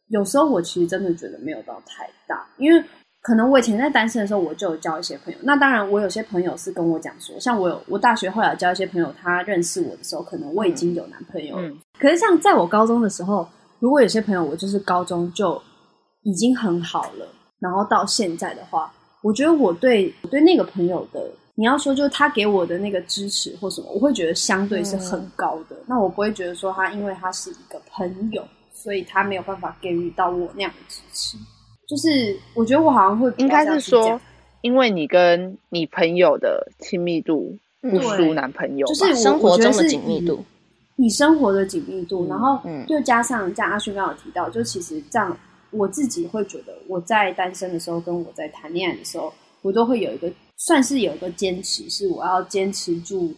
[0.10, 2.84] 有时候我其实真的觉得没有到太大，因为。
[3.28, 5.40] 可能我以前在单身的时候，我就有交一些朋友。
[5.42, 11.64] 那当然，我有些朋友是跟我讲说，像我有我大学后来交一些朋友，他认识我的时候，可能我已经有男朋友了。
[11.64, 15.60] 嗯嗯、可是像在我高中的时候，如果有些朋友我就是高中就
[16.22, 18.94] 已经很好了，然后到现在的话，
[19.26, 21.20] 我觉得我对我对那个朋友的，
[21.56, 25.76] 你要说就是他给我的那个支持或什么，我会觉得相对是很高的。
[25.78, 31.40] 嗯、那我不会觉得说他因为他是一个朋友，所以他没有办法给予到我那样的支持。
[31.88, 34.22] 就是我觉得我好像会应该是说，
[34.62, 40.46] 因为你跟你朋友的亲密度不输男朋友，就是生活中的紧密度，
[40.98, 45.36] 你生活的紧密度，然后就加上像阿勋刚刚有提到，就其实这样
[45.78, 53.34] 我自己会觉得，我在单身的时候跟我在谈恋爱的时候，我都会有一个算是有一个坚持，是我要坚持住，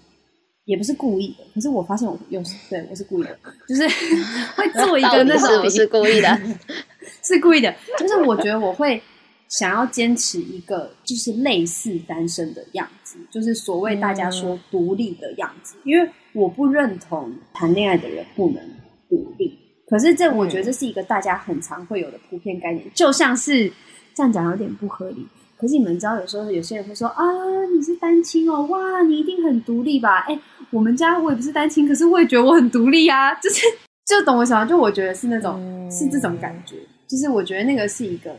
[0.65, 3.87] 也不是故意的，可是我发现我又是对我是故意的，就是
[4.55, 6.39] 会做一个那种不是故意的。
[7.23, 9.01] 是故意的，就是我觉得我会
[9.47, 15.75] 想要坚持一个，就是类似单身的样子，就是所谓大家说独立的样子。
[15.77, 18.61] 嗯、因为我不认同谈恋爱的人不能
[19.09, 19.57] 独立，
[19.89, 23.71] 可是这我觉得这是一个大家很常会有的普遍概念，嗯、就像是
[24.13, 25.25] 这样讲有点不合理。
[25.57, 27.23] 可是你们知道，有时候有些人会说啊，
[27.75, 30.19] 你是单亲哦，哇，你一定很独立吧？
[30.27, 33.61] 哎，我们家我也不是单亲，可是我也觉得我很独立啊，就是
[34.05, 36.75] 就懂我想法，就我觉得是那种、嗯、是这种感觉。
[37.07, 38.35] 就是我觉得那个是一个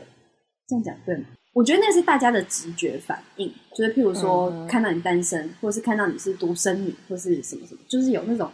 [0.67, 1.23] 这样讲对吗？
[1.53, 8.49] 我觉得那是大家的直觉反应，就是譬如说看到你单身，嗯、或是看到你是独生女，或是什么什么，就是有那种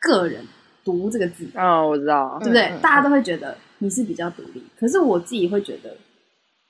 [0.00, 0.42] 个人
[0.86, 1.46] 独这个字。
[1.54, 2.62] 哦，我知道，对不对？
[2.62, 5.94] 嗯嗯、大家都会觉得你是比较独立，可是我自己会觉得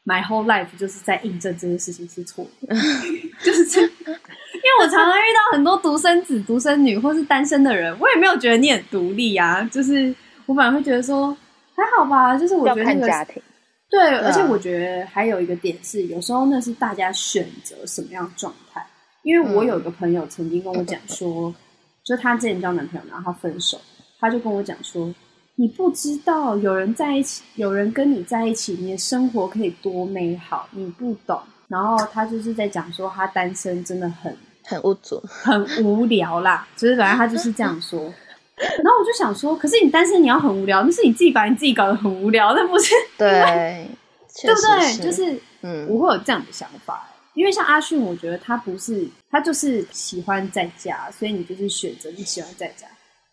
[0.04, 2.74] ，my whole life 就是在印证这件事情是错的，
[3.44, 10.12] 就是这，因为我常常遇到很多独生子、独生女或是单身的人，我也没有觉得你很独立啊，就是
[10.46, 11.36] 我反而会觉得说。
[11.78, 13.42] 还好吧，就是我觉得那个家庭。
[13.90, 18.82] 对，而且我觉得还有一个点是，有时候那是大家选择什么样的状态。
[19.24, 21.54] 因为我有一个朋友曾经跟我讲说，
[22.02, 23.78] 就她之前交男朋友，然后他分手，
[24.18, 25.12] 他就跟我讲说，
[25.56, 31.40] 你不知道有人在一起，有人跟你在一起，你的生活可以多美好，你不懂。
[31.68, 36.66] 然后他就是在讲说，他单身真的很很无助，很无聊啦。
[36.76, 38.00] 就是反正他就是这样说。
[38.00, 42.94] 然后我就想说，可是你单身，你要很无聊，那是你自己把你自己搞得很无聊，那不是？
[43.18, 43.88] 对，
[44.42, 45.04] 对不对？
[45.04, 47.06] 就是，嗯，我会有这样的想法。
[47.34, 52.86] 因为像阿迅，我觉得他不是，他就是喜欢在家，所以你就是选择你喜欢在家。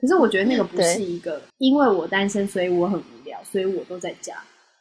[0.04, 4.36] 可是我觉得那个不是一个，因为我单身，所以我很无聊，所以我都在家。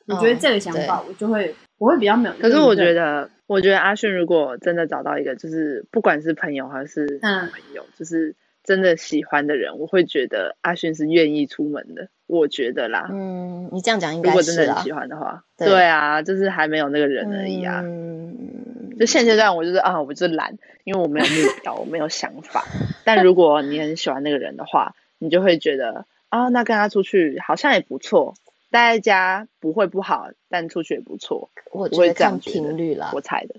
[0.09, 2.35] 我觉得这个想法，我就会，我会比较没有。
[2.41, 8.35] 可是我觉得，我觉得阿迅如果真的找到一个，就是不管是朋友还是男朋友，就是。
[8.65, 12.07] 真的喜欢的人，我会觉得阿勋是愿意出门的。
[12.29, 14.31] 我觉得啦，嗯，你这样讲应该是。
[14.31, 17.81] 如果真的很喜欢的话，对，对啊，就是还没有那个人而已啊。
[17.83, 21.33] 嗯，嗯，就现阶段我就是啊，我就是懒，因为我没有目
[21.65, 22.65] 标， 我没有想法。
[23.05, 28.35] 但如果你很喜欢那个人的话，你就会觉得啊，那跟他出去好像也不错。
[28.73, 31.51] 待在家不会不好，但出去也不错。
[31.71, 33.55] 我觉得看频率啦，我猜的。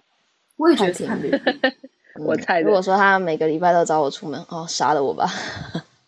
[0.58, 1.42] 我也觉得看频率，
[2.20, 2.66] 我猜的。
[2.66, 5.26] 如果说他每个礼拜都找我出门，哦，杀了我吧。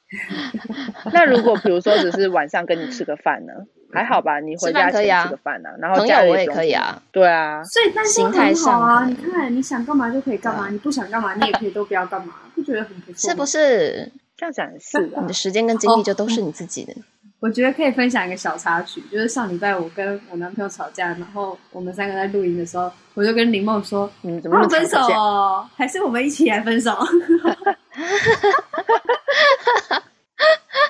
[1.14, 3.54] 那如果比如说只是晚上跟你吃个饭呢？
[3.94, 7.02] 还好吧，你回家可以吃个饭呢、啊，然后家里我也可以啊。
[7.12, 9.06] 对啊，所以但是很好啊。
[9.06, 13.30] 你看，你想干嘛就可以干嘛，你不想干嘛你也可以都不要干嘛，不觉得很不错？
[13.30, 14.12] 是不是？
[14.38, 16.94] 这样讲也是，你的时间跟精力就都是你自己的。
[17.40, 25.70] 我觉得可以分享一个小插曲，就是上礼拜我跟我男朋友吵架，然后我们三个在录音的时候，我就跟林梦说：“嗯，怎么分手哦？
[25.76, 26.92] 还是我们一起来分手？”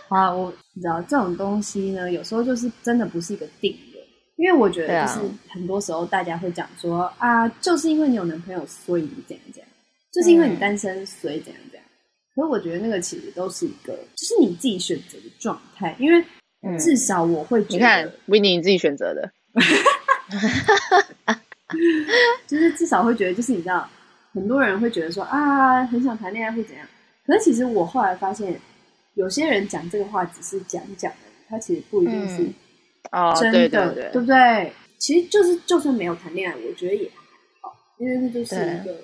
[0.10, 4.02] 啊，我你知道这种东西呢，有时候就是真的不是一个定论，
[4.38, 9.68] 因为我觉得就是很多时候大家会讲说啊，就是因为你有男朋友，所以你怎样怎样，
[10.14, 11.75] 就是因为你单身，所以怎样怎样。
[12.36, 16.24] 可是我觉得那个其实都是一个，就是你自己选择的状态，因为。
[16.80, 19.32] 至少我会觉得，你看维尼你自己选择的，
[22.48, 23.88] 就是至少会觉得，就是你知道，
[24.34, 26.88] 很多人会觉得说啊，很想谈恋爱会怎样？
[27.24, 28.60] 可是其实我后来发现，
[29.14, 31.18] 有些人讲这个话只是讲讲的，
[31.48, 32.38] 他其实不一定是
[33.40, 34.74] 真的，嗯、对，对，对，对不对？
[34.98, 37.18] 其实就是就算没有谈恋爱，我觉得也还
[37.62, 39.04] 好，因为那就是一个，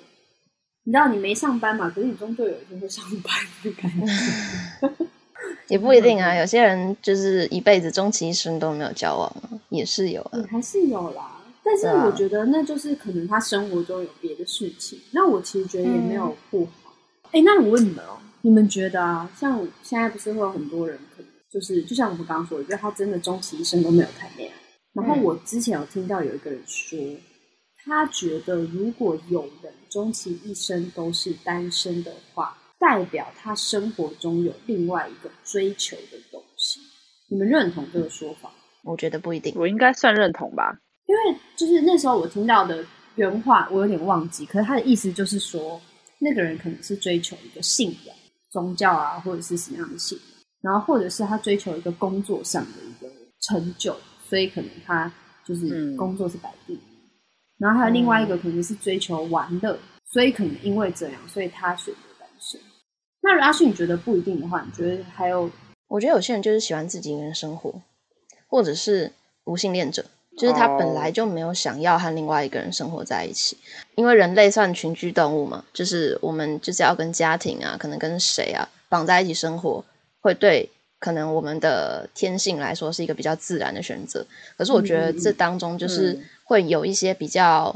[0.84, 5.06] 你知道，你没上班嘛，可是你终究有一天会上班的感觉。
[5.68, 9.32] 也不一定啊，有些人就是一辈子终其一生都没有交往，
[9.70, 11.40] 也是有啊，还是有啦。
[11.64, 14.98] 但是我觉得那就是可能他生活中有别的事情。
[14.98, 16.92] 啊、那我其实觉得也没有不好。
[17.30, 24.54] 哎、嗯欸，那我问你们哦，你们觉得啊，像现在不是会有很多人，可能就是就像我们刚刚说的，觉得他真的终其一生都没有谈恋爱。
[24.92, 26.98] 然后我之前有听到有一个人说，
[27.84, 32.58] 他觉得如果有人终其一生都是单身的话。
[32.82, 36.80] 代表他生活中有另外一个追求的东西，
[37.28, 38.50] 你们认同这个说法？
[38.82, 40.76] 我觉得不一定，我应该算认同吧。
[41.06, 45.80] 因为就是那时候我听到的原话，我有点忘记，可是他的意思就是说，
[46.18, 48.16] 那个人可能是追求一个信仰、
[48.50, 50.26] 宗教啊，或者是什么样的信仰，
[50.62, 53.08] 然后或者是他追求一个工作上的一个
[53.42, 53.94] 成就，
[54.28, 55.08] 所以可能他
[55.46, 56.76] 就是工作是摆第一。
[56.76, 56.91] 嗯、
[57.62, 59.78] 然后还有另外一个可能是追求玩乐，
[60.10, 62.60] 所以可能因为这样，所以他选择单身。
[63.20, 65.48] 那阿旭，你觉得不一定的话，你觉得还有？
[65.86, 67.72] 我觉得有些人就是喜欢自己一个人生活，
[68.48, 69.12] 或者是
[69.44, 70.04] 无性恋者，
[70.36, 73.56] 就是他本来就没有想要和另外一个人生活在一起。
[73.94, 79.84] 因为人类算群居动物嘛，就是我们就是要跟家庭啊，可能跟谁啊绑在一起生活，
[80.20, 80.68] 会对
[81.02, 84.24] 可能我们的天性来说是一个比较自然的选择。
[84.56, 87.74] 可是我觉得这当中就是会有一些比较。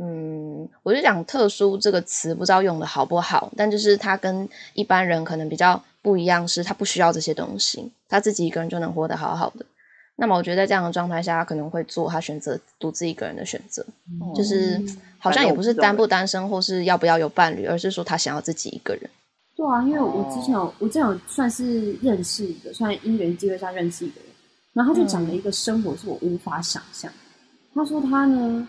[0.00, 9.66] 嗯，我就讲特殊这个词，不知道用的好不好，但就是他跟一般人可能比较不一样，是他不需要这些东西，他自己一个人就能活得好好的。
[10.14, 14.80] 那么我觉得在这样的状态下，他可能会做他选择独自一个人的选择，嗯、就是
[15.18, 19.10] 好像也不是单不单身或是要不要有伴侣，而是说他想要自己一个人。
[19.58, 24.30] 对啊，因为我之前有，我之前有算是认识一个，算因缘机会下认识一个人，
[24.72, 27.10] 然后他就讲了一个生活是我无法想象。
[27.10, 28.66] 嗯、他说他呢。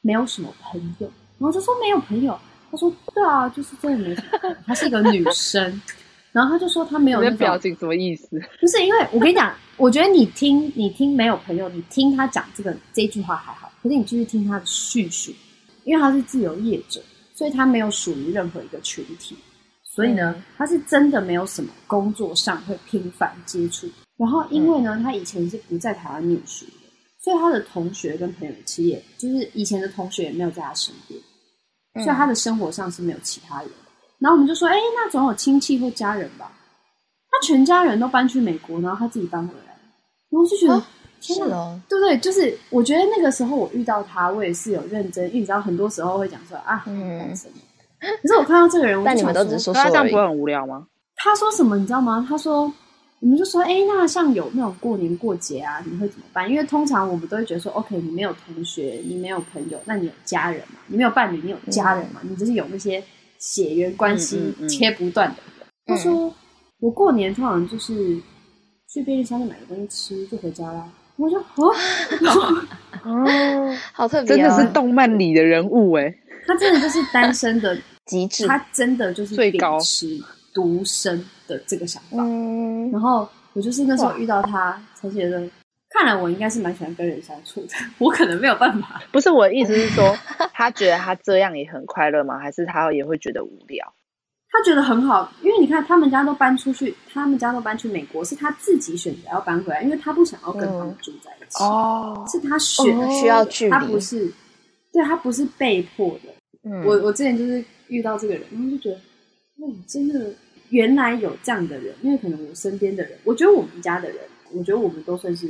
[0.00, 2.38] 没有什么朋友，然后就说没有朋友。
[2.70, 4.56] 他说对啊，就是真的没什么朋友。
[4.64, 5.82] 她是一个女生，
[6.30, 8.28] 然后他就说他没有那表情什么意思？
[8.60, 15.32] 不是因为我跟你讲，我觉得你听你听没有朋友，你听他讲这个这句话还好，可是你继续听他的叙述，
[15.82, 17.02] 因为他是自由业者，
[17.34, 19.36] 所以他没有属于任何一个群体，
[19.98, 23.88] 所以呢，他是真的没有什么工作上会频繁接触。
[24.16, 26.72] 然后因为呢，他以前是不在台湾念书的。
[27.20, 31.20] 所以他的同学跟朋友其实也就是以前的同学也没有在他身边，
[31.94, 33.70] 嗯、所以他的生活上是没有其他人。
[34.20, 36.52] 然后我们就说，哎、欸，那总有亲戚或家人吧？
[37.28, 39.76] 他全家人都搬去美国，然后他自己搬回来，
[40.30, 40.82] 然后就觉得、哦、
[41.20, 42.16] 天哪，哦、对不对？
[42.18, 46.84] 就是我觉得那个时候我遇到他，我也是有认真，因为你知道很多时候会讲说啊。
[46.86, 47.36] 嗯、
[48.22, 50.86] 可是我看到这个人，但你们都只说说，他这样不会很无聊吗？
[51.16, 52.24] 他说什么你知道吗？
[52.28, 52.72] 他说。
[53.20, 56.48] 我们就说，哎，那像有那种过年过节啊，你会怎么办？
[56.48, 60.78] 因为通常我们都会觉得说，OK，你没有同学，你没有朋友，那你有家人嘛？
[60.86, 62.20] 你没有伴侣，你有家人嘛？
[62.22, 63.02] 嗯、你就是有那些
[63.40, 65.66] 血缘关系切不断的人。
[65.84, 66.34] 他、嗯嗯嗯、说，
[66.78, 68.16] 我过年通常就是
[68.88, 70.88] 去便利商店买个东西吃就回家啦。
[71.16, 71.74] 我说，哦，
[73.02, 76.14] 哦， 好特别、哦，真的是动漫里的人物哎，
[76.48, 79.78] 他真的就是单身的 极致，他真的就是最高
[80.54, 85.38] 独身的这个想法，嗯、然后我就是那时候遇到他，哇才觉得，
[85.90, 89.00] 看来我应该是蛮喜欢跟人相处的， 我可能没有办法。
[89.12, 90.16] 不是我的意思是说，
[90.54, 92.38] 他觉得他这样也很快乐吗？
[92.38, 93.92] 还是他也会觉得无聊？
[94.50, 101.62] 他觉得很好，因为你看他们家都搬出去，他们家都搬去美国，是他自己选择要搬回来，因为他不想要跟他们住在一起。
[101.62, 104.32] 哦，是他选的，需要距离，他不是，
[104.92, 106.32] 对，他不是被迫的。
[106.70, 108.96] 嗯，我我之前就是遇到这个人，然后就觉得，
[109.58, 110.32] 哇，真的，
[110.70, 114.18] 原来有这样的人，因为可能我身边的人，我觉得我们家的人，
[114.52, 115.46] 我觉得我们都算是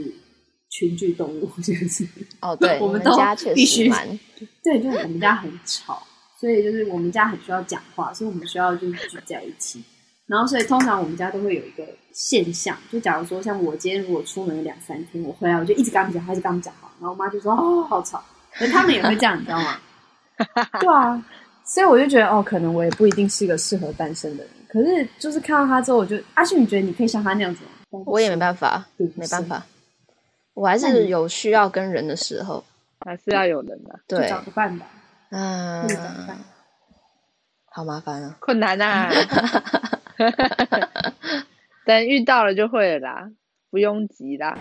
[0.70, 2.06] 群居动物， 就是
[2.40, 3.10] 哦，对， 我们都
[3.54, 4.06] 必须蛮，
[4.62, 6.02] 对，就我们家很吵。
[6.40, 9.82] 所以就是我们家很需要讲话，所以我们需要就是聚在一起。
[10.28, 16.88] 然后所以通常我们家都会有一个现象，就假如说像我今天如果出门两三天，我回来我就一直跟他们讲，话，一直跟他们讲话。
[17.00, 18.22] 然后我妈就说：“哦，好吵。”
[18.54, 19.80] 可他们也会这样，你知道吗？
[20.80, 21.24] 对啊，
[21.64, 24.52] 所以我就觉得哦，可能我也不一定是一个适合单身的人。
[24.68, 28.02] 可是就是看到他之后，我就阿信，你觉得你可以像他那样子吗？
[28.06, 29.64] 我也没办法，没办法，
[30.54, 32.62] 我还是有需要跟人的时候，
[33.00, 34.86] 还是要有人的，对，找个伴吧。
[35.30, 35.88] 嗯，
[37.70, 39.10] 好麻烦啊，困难啊！
[41.86, 43.30] 等遇到了就会了啦，
[43.70, 44.58] 不用急啦。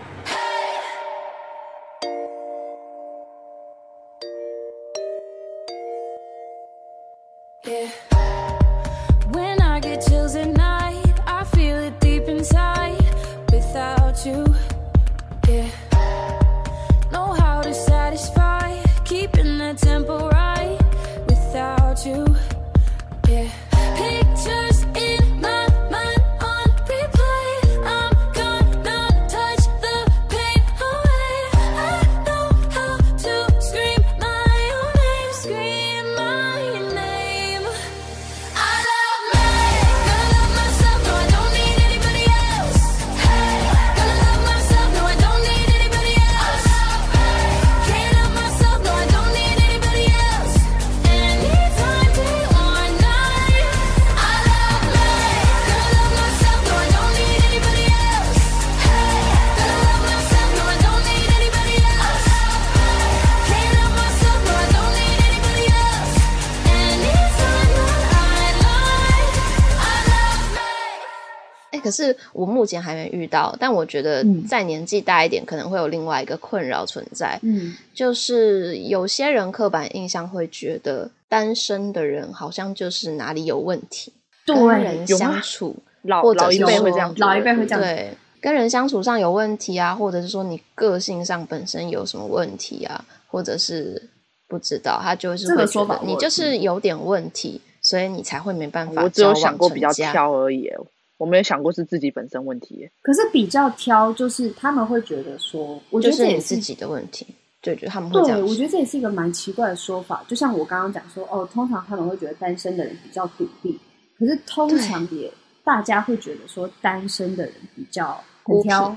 [73.28, 77.38] 到，但我觉得再年纪大一点，可能会有另外一个困扰存在。
[77.42, 84.12] 嗯，就是有些人刻板印象会觉得单身的人好像就是哪里有问题，
[84.44, 85.76] 对跟人相处，
[86.22, 88.10] 或者老一辈会这样，老一辈会这样，对，
[88.40, 94.10] 跟人相处上有问题啊，或者是说你个性上本身有什么问题啊，或者是
[94.48, 99.02] 不知道，他就是会觉得你就是有点问题，所以你才会没办法。
[99.02, 100.70] 我只有想过比较挑而已。
[101.18, 107.26] 我没有想过是自己本身问题，可是比较挑，就是他们会觉得说，我觉得这也是自己的问题，
[107.60, 108.38] 对，就他们会这样。
[108.40, 110.24] 对，我觉得这也是一个蛮奇怪的说法。
[110.28, 113.78] 就像我刚刚讲说，哦，通常他们会觉得单身的人比较独立，
[114.16, 115.30] 可是通常也
[115.64, 118.96] 大家会觉得说，单身的人比较很挑、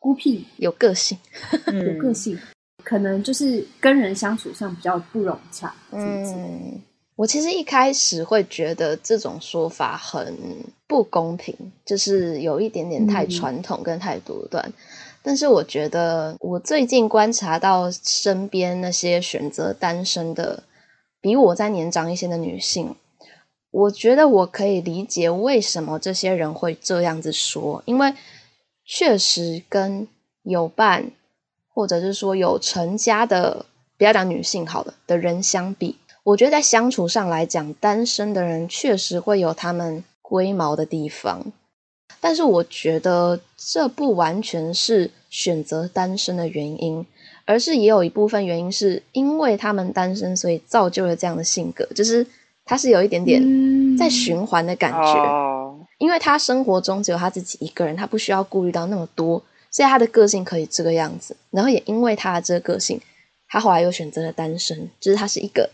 [0.00, 1.16] 孤僻、有个性，
[1.72, 2.36] 有个性，
[2.82, 5.72] 可能就是跟人相处上比较不融洽。
[5.92, 6.80] 嗯。
[7.16, 10.36] 我其实一开始会觉得这种说法很
[10.86, 11.54] 不公平，
[11.84, 14.64] 就是有一点点太传统跟太独断。
[14.66, 14.72] 嗯。
[15.22, 20.64] 但是我觉得，我最近观察到身边那些选择单身的，
[21.20, 22.94] 比我再年长一些的女性，
[23.70, 28.12] 我觉得我可以理解为什么这些人会这样子说，因为
[28.84, 30.06] 确实跟
[30.42, 31.10] 有伴，
[31.72, 33.64] 或者是说有成家的，
[33.96, 35.96] 不要讲女性好了的人相比。
[36.24, 41.52] 我觉得在相处上来讲，单身的人确实会有他们龟毛的地方，
[42.18, 47.04] 但是我觉得这不完全是选择单身的原因，
[47.44, 52.26] 而是也有一部分原因是因为他们单身，所以造就了这样的性格，就是
[52.64, 62.98] 他是有一点点在循环的感觉，因为他生活中只有他自己一个人，他不需要顾虑到那么多，所以他的个性可以这个样子，然后也因为他的这个个性，
[63.46, 65.68] 他后来又选择了单身，就是他是一个。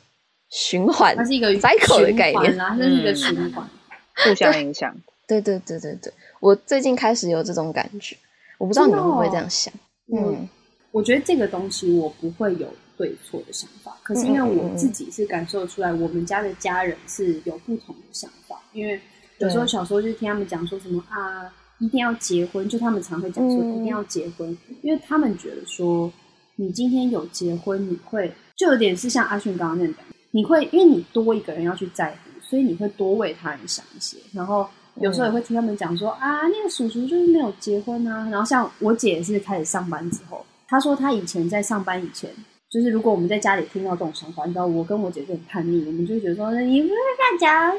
[0.50, 3.68] 循环，它是一个 cycle 的概念，它是一个循环，
[4.16, 4.94] 互相影响。
[5.26, 8.16] 对对对对对，我最近开始有这种感觉，
[8.58, 9.72] 我不知道你们会不会这样想。
[10.12, 10.48] 嗯，
[10.90, 18.60] 我觉得这个东西我不会有对错的想法，可是因为我自己是感受出来，我们家的家人是有不同的想法。
[18.72, 19.00] 因为
[19.38, 21.48] 有时候小时候就听他们讲说什么啊，
[21.78, 26.12] 一定要结婚，就他们常会讲说一定要结婚，因为他们觉得说
[26.56, 30.04] 你今天有结婚，你会就有点是像阿迅刚刚那样讲。
[30.30, 34.16] 你会因为你多一个人要去在乎，所以你会多为他人想一些。
[34.32, 34.66] 然后
[34.96, 38.28] 有时候也会听他们讲说、嗯、啊，那个叔叔就是没有结婚啊。
[38.30, 42.30] 然后像我姐也是开始上班之后，她说她以前在上班以前
[42.68, 47.78] 就是如果我们在家里听到这种想法，你知道我跟我姐就很叛逆，我们就会觉得说你不是这样讲，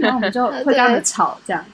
[0.00, 1.64] 然后我们就会跟他们 吵这样。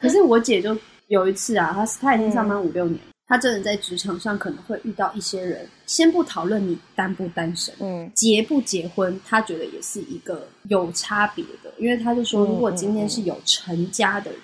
[0.00, 0.74] 可是我姐就
[1.08, 14.40] 有一次啊，她她已经上班五六年，她真的在职场上可能会遇到一些人，先不讨论你单不单身，嗯，结不结婚，他觉得也是一个有差别的，因为他就说，如果今天是有成家的人，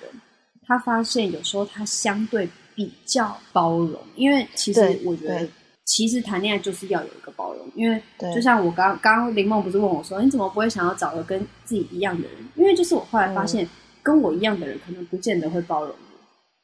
[0.66, 5.49] 他发现有时候他相对比较包容，因为其实我觉得。
[5.87, 8.01] 其实谈恋爱就是要有一个包容，因为
[8.33, 12.37] 就像我刚刚林梦不是问我说，你怎么不会想要找个跟自己一样的人？
[12.55, 13.68] 因为就是我后来发现，
[14.01, 16.09] 跟我一样的人可能不见得会包容我，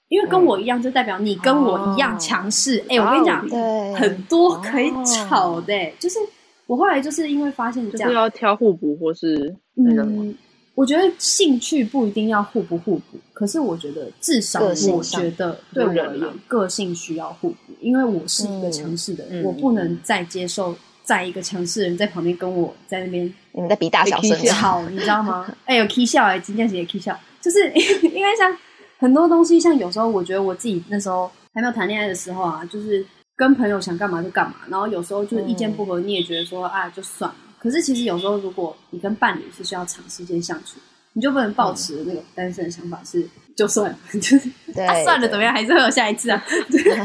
[0.08, 2.78] 因为跟我一样就代表你跟我一样强势。
[2.88, 6.18] 哎、哦欸，我跟你讲，对，很多可以吵的、欸，就是
[6.66, 9.54] 我后来就是因为发现这样，就是要挑互补或是。
[9.76, 10.34] 嗯
[10.74, 17.56] 我觉得兴趣不一定要互不互补，可是我觉得至少我觉得对我而言，个性需要互补。
[17.80, 25.46] 因为我是一个强势的人，嗯、我不能再接受在一个强势的人在旁边跟我在那边你在比大小声吵，你知道吗？
[25.64, 27.72] 哎、欸，有 k 笑哎，今天是也 k 笑，就是
[28.12, 28.54] 因为像
[28.98, 33.04] 很多东西，像有时候我觉得我自己那时候还没有谈恋爱的时候啊，就是
[33.36, 37.36] 跟朋友想干嘛就干嘛，然后有时候就是意见不合，你也觉得说啊，就算了。
[37.58, 40.78] 可是其实有时候，如果你跟伴侣是需要长时间相处，
[41.14, 43.26] 你就不能抱持那个单身的想法是
[43.56, 44.40] 就算了，就是
[45.04, 46.42] 算了怎么样，还是会有下一次啊，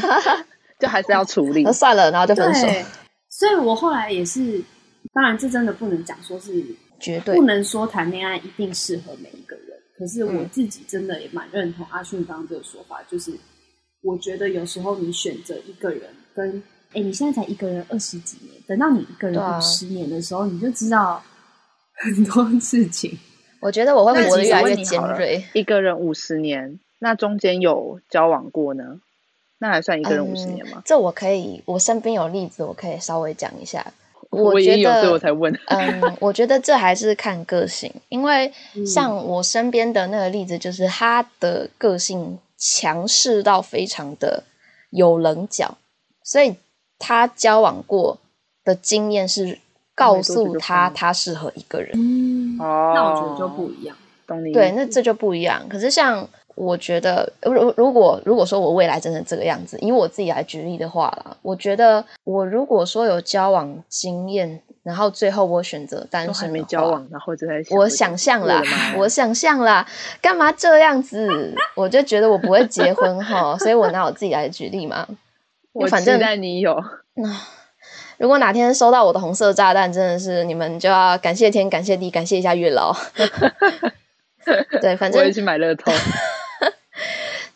[0.79, 1.63] 就还是要处理。
[1.67, 2.67] 那算了，然后就分手。
[3.29, 4.61] 所以我后来也是，
[5.13, 6.63] 当然这真的不能讲说是
[6.99, 9.70] 绝对，不能说谈恋爱一定适合每一个人。
[10.01, 13.31] 可是我自己真的也蛮认同阿迅刚刚这个说法，就是
[14.01, 16.63] 我觉得有时候你选择一个人跟。
[16.93, 21.23] 哎、欸，你现在才一个人二十几年，等到你一个人五十年的时候，啊、你就知道
[22.03, 23.17] 很多事情。
[23.61, 25.41] 我觉得我会活得越来越尖锐。
[25.53, 28.99] 一个人五十年，那中间有交往过呢？
[29.59, 30.79] 那还算一个人五十年吗？
[30.79, 30.83] 嗯？
[30.83, 33.93] 这我可以，我身边有例子，我可以稍微讲一下。
[34.31, 35.53] 我也有，所以我才问。
[35.67, 38.51] 嗯，我觉得这还是看个性，因为
[38.85, 44.43] 像我身边的那个例子，就是他的个性强势到非常的
[44.89, 45.77] 有棱角，
[46.23, 46.55] 所以。
[47.03, 48.19] 他交往过
[48.63, 49.57] 的经验是
[49.95, 53.97] 告诉他他适合一个人，嗯，那我觉得就不一样。
[54.53, 55.67] 对，那这就不一样。
[55.67, 56.29] 可是像
[56.61, 68.61] 我觉得，如如果如果说我未来真的这个样子，以我自己来举例的话啦，我觉得我如果说有交往经验，然后最后我选择单身，没交往，然后就在我想象啦，
[68.95, 69.87] 我想象啦，
[70.21, 71.27] 干嘛这样子？
[71.73, 75.07] 我就觉得我不会结婚哈，所以我拿我自己来举例嘛。
[75.73, 76.79] 我反正在你有
[77.15, 77.27] 那，
[78.19, 82.95] 如果哪天收到我的红色炸弹，真的是你们就要感谢天、感谢地、感谢一下月老。
[84.79, 85.91] 对，反正我也去买乐透。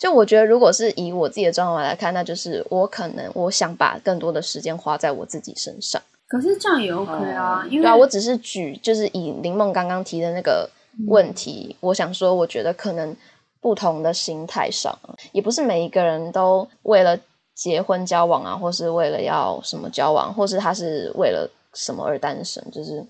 [0.05, 5.99] 就我觉得，如果是以我自己的状况来看，那就是我可能我想把更多的时间花在我自己身上。
[6.27, 10.69] 可是这样也 OK 啊，嗯、因为对啊，我只是举，就是以林梦刚刚提的那个
[11.07, 13.15] 问题，嗯、我想说，我觉得可能
[13.59, 14.95] 不同的心态上，
[15.31, 17.19] 也不是每一个人都为了。
[17.55, 23.01] 结婚交往啊，或是为了要什么交往，或是他是为了什么而单身，就是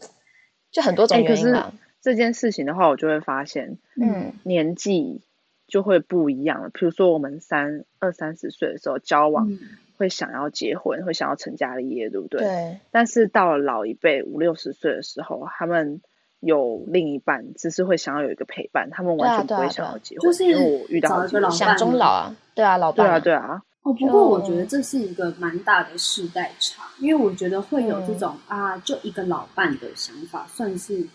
[0.72, 1.74] 就很多种原因啊。
[1.74, 5.20] 欸、这件事情的话，我就会发现，嗯，年纪
[5.68, 6.70] 就会不一样了。
[6.70, 9.59] 比如说，我们三二三十岁的时候交往，嗯、
[9.97, 12.39] 会想要结婚，会想要成家立业，对不对？
[12.39, 12.80] 对。
[12.91, 16.01] 但是到了老一辈五六十岁的时候，他们
[16.39, 20.22] 有另一半，只是会想要有一个陪伴，他们完全不会想要结婚。
[20.22, 23.61] 就是因为我遇到找一个老想终老啊，对啊，老伴，对啊，对啊。
[23.82, 31.07] 哦，不过我觉得这是一个蛮大的世代差，因为我觉得会有这种、嗯、啊，就一个老伴的想法，算是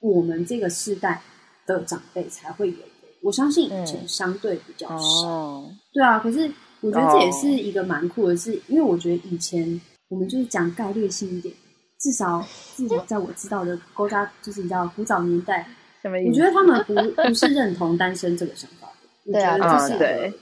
[0.00, 1.22] 我们这个世代
[1.66, 2.99] 的长辈才会有的。
[3.22, 6.18] 我相信以前相对比较少，嗯、对啊。
[6.18, 6.50] 可是
[6.80, 11.54] 我觉得这也是一个蛮酷的事，是因为我觉得以前我们就是讲概率性一点，
[11.98, 12.44] 至少
[12.76, 15.68] 至少在我知道的勾家，就是你知道古早年代，
[16.02, 18.88] 我觉得他们不不是认同单身这个想法
[19.26, 20.32] 的，对啊，我觉得这是对。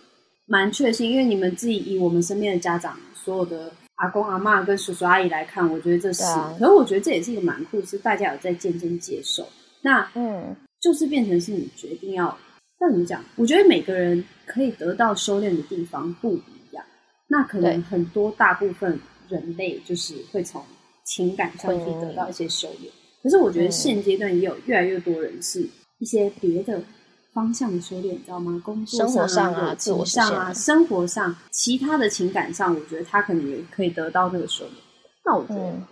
[0.50, 6.22] 蛮确信，因为你们自己以我们身边的家长，所有的阿公阿妈跟叔叔阿姨来看，我觉得这是。
[6.22, 9.46] 啊、可是我觉得这也是一个蛮酷，是大家有在渐渐接受。
[9.82, 12.34] 那嗯，就是变成是你决定要，
[12.80, 13.24] 那怎么讲？
[13.36, 16.84] 我觉得每个人可以得到修炼的地方不一样。
[17.26, 18.98] 那可能很多大部分
[19.28, 20.62] 人类就是会从
[21.04, 22.92] 情感上去得到一些修炼。
[23.22, 25.68] 可是我觉得现阶段也有越来越多人是
[25.98, 26.82] 一些别的。
[27.30, 28.60] 方向的修炼，你知道吗？
[28.64, 34.76] 工作上啊，上啊自我上啊，生活上，其他的情感上，我觉得他可能也可以得到这个修炼。
[35.24, 35.86] 那我觉得，嗯、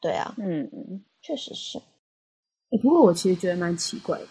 [0.00, 1.76] 对啊，嗯嗯，确实是。
[1.76, 4.26] 欸、不过我其实觉得蛮奇怪的，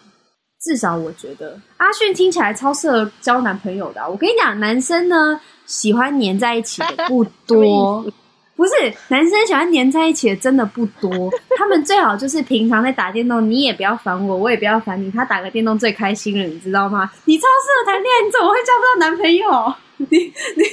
[0.62, 4.08] 至少我觉得阿迅听起来超适合交男朋友的、啊。
[4.08, 8.04] 我跟你讲，男生呢喜欢黏在一起的不多。
[8.60, 8.72] 不是
[9.08, 17.10] 男生喜欢黏在一起的真的不多，他们最好就是平常在打电动，你也不要烦我，我也不要烦你，他打个电动最开心了，你知道吗？
[17.24, 19.74] 你超适合谈恋爱，你怎么会交不到男朋友？
[19.96, 20.64] 你你，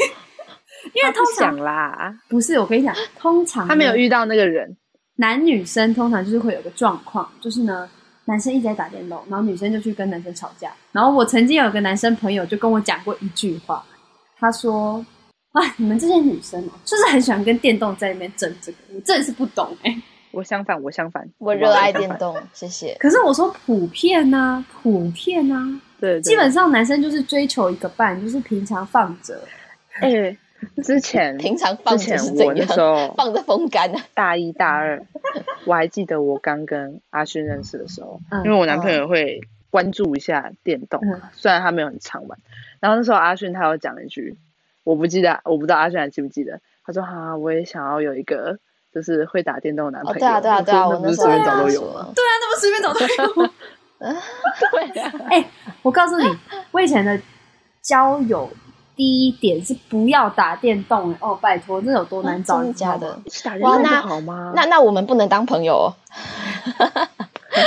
[0.95, 4.75] 因为通常啦，不是我跟你讲，通常他没有遇到那个人，
[5.15, 7.89] 男女生通常就是会有个状况，就是呢，
[8.27, 13.83] 男生一直在打电动，然后女生就去跟男生吵架，然后我曾经有个男生朋友就跟我讲过一句话，
[14.37, 15.05] 他说。
[15.53, 15.73] 啊！
[15.77, 20.01] 你们这些女生哦，就是很喜欢跟电动在那边争这个，我真的是不懂哎、欸。
[20.29, 22.95] 我相反，我相反，我热爱电动，谢谢。
[22.99, 29.41] 可是我说普遍呢、啊，普遍呢、啊，对，对，基本上男生就是追求一个伴，就是平常放着。
[29.93, 30.37] 哎、欸，
[30.83, 32.47] 之前平常放着是怎样？
[32.47, 33.99] 我那时候放着风干呢。
[34.13, 35.05] 大一大二，
[35.65, 42.39] 我还记得我刚跟阿勋认识的时候，嗯、因为我男朋友会关注一下电动，嗯、虽然他没有很常玩。
[42.79, 44.37] 然后那时候阿勋他有讲一句。
[44.83, 46.61] 我不记得，我不知道阿轩还记不记得。
[46.85, 48.57] 他说：“哈、啊，我也想要有一个，
[48.93, 50.17] 就是会打电动的男朋友。
[50.17, 52.07] 哦”对啊，对啊，对啊，我那不是随便找都有吗？
[52.15, 53.51] 对啊，那么随便找都有。
[53.99, 55.11] 对啊。
[55.29, 55.47] 哎、欸，
[55.83, 56.37] 我告诉你，
[56.71, 57.19] 我以前的
[57.81, 58.49] 交友
[58.97, 61.15] 第一点是不要打电动。
[61.21, 62.57] 哦，拜托，这有多难找？
[62.57, 63.17] 真的假的？
[63.45, 64.51] 打电动不好吗？
[64.53, 65.87] 那那，我们不能当朋友哦。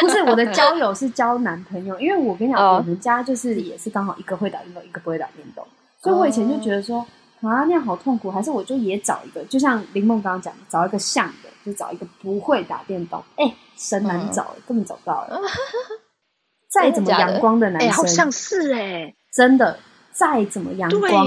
[0.00, 5.66] 不是我的交友是交男朋友，因为我跟你讲，哦、我们家就是也是刚好一个会打电动，一个不会打电动。
[5.98, 7.00] 所以我以前就觉得说
[7.40, 15.40] 啊，那样好痛苦，还是我就也找一个，就像林梦刚刚讲，找一个像的，就找一个不会打电动，哎、欸，神难找，嗯、根本找不到了。
[16.70, 19.76] 再怎么阳光的男生，哎、欸，好像是哎、欸，真的，
[20.20, 21.26] 再怎么阳光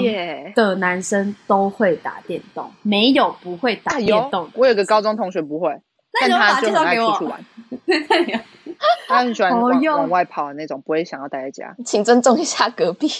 [0.53, 4.51] 的男生都会打电动，没有不会打电动、哎。
[4.53, 5.75] 我有个高中同学不会，
[6.21, 7.43] 但他就很爱出去玩，
[9.07, 11.75] 他很喜欢往往外跑的那种，不会想要待在家。
[11.83, 13.09] 请尊重一下隔壁。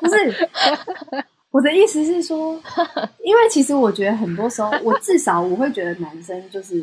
[0.00, 0.48] 不是，
[1.50, 2.58] 我的意思是说，
[3.22, 6.80] 因为其实我觉得很多时候，我至少我会觉得男生就是，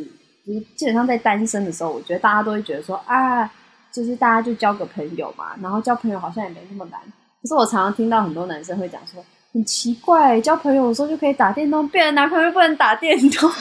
[0.75, 3.51] 基本上在单身的时候，我觉得大家都会觉得说啊，
[3.95, 6.99] 就是大家就交个朋友嘛，然后交朋友好像也没那么难。
[7.41, 9.23] 可是我常常听到很多男生会讲说，
[9.53, 13.49] 很奇怪，交朋友的时候就可以打电动，变成男朋友不能打电动。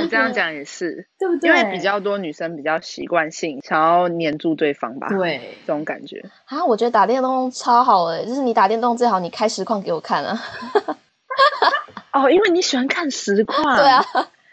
[0.00, 1.50] 你这样讲也是，对不对？
[1.50, 10.40] 因为比较多女生比较习惯性想要黏住对方吧，对这种感觉啊，我觉得打电动超好诶，就是你打电动最好你开实况给我看啊。
[12.12, 14.02] 哦，因为你喜欢看实况，对啊。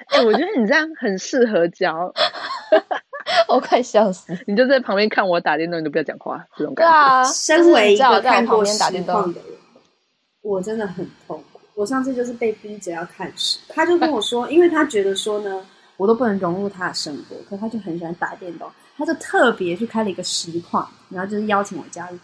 [0.07, 2.13] 哎、欸，我觉得你这样很适合交，
[3.47, 4.37] 我快笑死。
[4.47, 6.91] 你就在旁边看我打电动，你都不要讲话，这种感觉。
[6.91, 9.57] 对啊，身为一个看过实况的人，
[10.41, 11.59] 我真的很痛苦。
[11.75, 15.61] 我上次就是被逼着要看实，他就跟我说，因为他觉得说呢，
[15.97, 18.67] 我都不能融入他的生活，可他就很喜欢打电动，
[18.97, 22.17] 他就特别去开了一个实况，然后就是邀请我加入。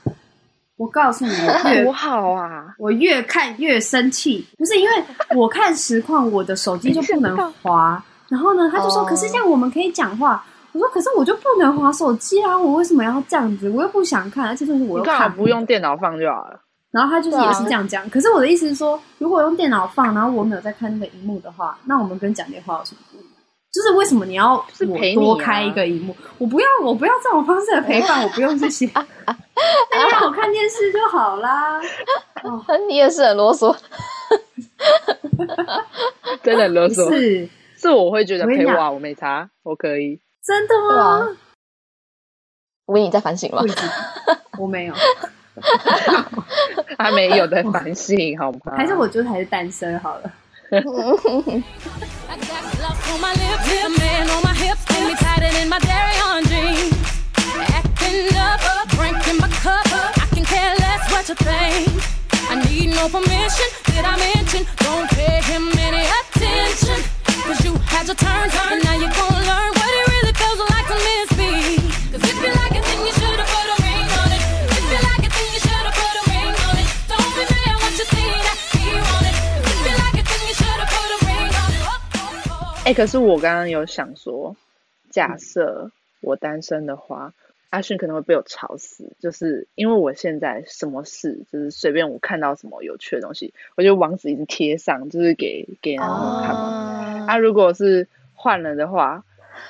[0.76, 2.74] 我告诉你，我越多好啊！
[2.80, 5.04] 我越看越生气，不是因为
[5.36, 10.44] 我看实况，我的手机就不能滑，然后呢，他就说，可是这样我们可以讲话。
[10.74, 13.70] 我说，可是我就不能划手机啊，我为什么要这样子？
[13.70, 16.60] 我又不想看，而且就是我又看不用电脑放就好了。
[16.92, 23.30] 然后他就是也是这样讲，啊、可是我的意思是说，如果用电脑放，然后我没有在看那个荧幕的话，那我们跟讲电话有什么不一样？
[23.74, 24.54] 就是为什么你要
[24.88, 26.16] 我多开一个荧幕？
[26.38, 28.88] 我不要，我不要这种方式的陪伴，我不用这些，
[29.26, 31.82] 那让我看电视就好啦。
[32.44, 33.76] 哦， 你也是很啰嗦，
[36.44, 37.12] 真的很啰嗦。
[37.12, 40.20] 是，是我会觉得陪我啊，我没差，我可以。
[40.46, 41.38] 真的吗？
[42.86, 43.64] 我以为你在反省了，
[44.60, 44.94] 我没有。
[46.98, 48.74] 他没有的反省，好吗？
[48.76, 50.32] 还是我觉得还是单身好了。
[82.86, 84.58] 哎、欸，可是我刚刚有想说，
[85.10, 85.90] 假设
[86.20, 87.34] 我单身的话，嗯、
[87.70, 97.26] 阿迅可能会被我吵死，就是因为我现在什么事，就是随便我看到什么有趣的东西，我就网址已经贴上，就是给给人看嘛。
[97.26, 99.24] 啊，啊，如果是换了的话，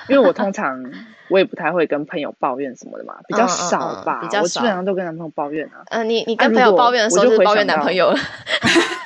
[0.10, 0.84] 因为我通常
[1.30, 5.84] 我也不太会跟朋友抱怨什么的嘛，比较少吧，嗯嗯嗯、比较少，我基本上都跟男朋友抱怨啊。
[5.89, 8.18] 嗯、呃，你你跟朋友抱怨的时候，就是抱怨男朋友了。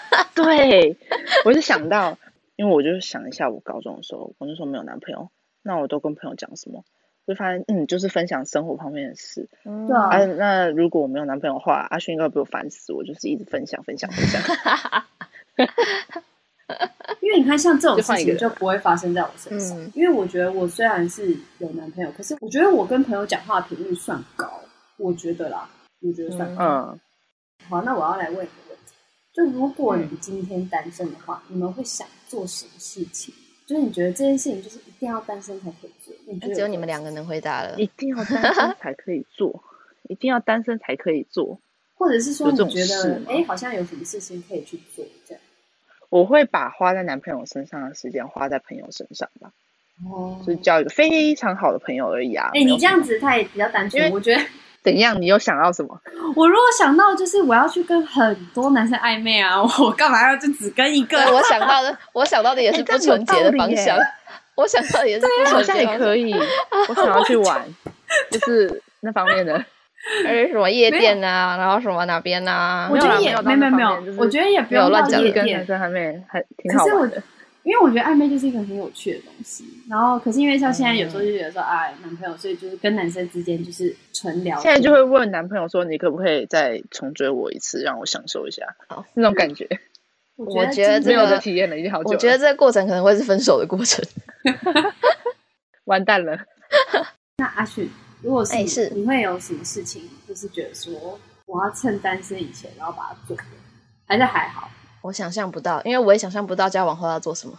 [0.34, 0.98] 对，
[1.46, 2.18] 我就想到。
[2.56, 5.30] 因为我就想一下，我高中的时候，我那时候没有男朋友，
[5.62, 6.84] 那我都跟朋友讲什么？
[7.28, 9.48] 就发现，嗯，就是分享生活方面的事。
[9.64, 10.26] 对啊，啊。
[10.26, 12.94] 那如果我没有男朋友的话，阿勋应该被我烦死。
[12.94, 14.42] 我就是一直分享，分享，分享。
[17.22, 19.80] 因为你看，像这种事情就不会发生在我身上。
[19.80, 24.50] 嗯、因为我觉得我虽然是有男朋友，可是我觉得我跟朋友讲话的频率算高。
[24.98, 25.70] 我觉得啦，
[26.02, 26.64] 我觉得算高。
[26.64, 27.00] 嗯。
[27.70, 28.94] 好，那我要来问一个问题：
[29.34, 33.34] 就如果你今天单身的话，嗯、你们会想做什么事情？
[33.68, 36.14] 就是你觉得这件事情就是一定要单身才可以做？
[36.26, 37.78] 你觉得只有你们两个能回答了。
[37.78, 39.62] 一定要单身才可以做，
[40.10, 41.60] 一定要单身才可以做，
[41.96, 45.44] 或者是说你觉得哎，好像有什么事情可以去做这样？
[46.10, 49.50] 我会把花在男朋友身上的时间花在朋友身上吧。
[50.10, 52.52] 哦，就是交一个非常好的朋友而已啊。
[52.54, 54.42] 哎，你这样子他也比较单纯，我觉得。
[54.84, 55.20] 怎样？
[55.22, 56.00] 你又想到什么？
[56.36, 61.18] 我如果想到就是我要去跟很多男生暧昧啊，我干嘛要就只跟一个？
[61.34, 63.98] 我想到的，我想到的也是不纯洁的方向。
[64.56, 65.94] 我想到的也是不纯洁的方向。
[65.94, 66.34] 也可以。
[66.88, 67.62] 我想要去玩，
[68.32, 69.66] 就是那方面的。
[70.28, 72.90] 而且什么夜店啊，然后什么哪边啊？
[72.92, 75.22] 我觉得也没有没有没有，我觉得也不用乱讲。
[75.32, 77.22] 跟男生暧昧还挺好玩的。
[77.64, 79.66] 因为我觉得暧昧就是一个很有趣的东西。
[79.90, 84.58] 然后，可是因为像现在有时候就觉得说，哎，男朋友，所以就是跟男生之间就是纯聊。
[84.62, 88.64] 现在就会问男朋友说，你可不可以再重追我一次，让我享受一下
[89.16, 89.68] 那种感觉？
[90.38, 92.12] 我觉得没有的体验了已经好久。
[92.12, 94.06] 我觉得这个过程可能会是分手的过程。
[95.84, 96.38] 完蛋了。
[97.40, 97.90] 那阿迅。
[98.22, 103.38] 如果是，是你会有什么事情，就是觉得说我要趁单身以前，然后把它做，
[104.06, 104.70] 还是还好？
[105.02, 107.58] 我想象不到，因为我也想象不到交往后要做什么。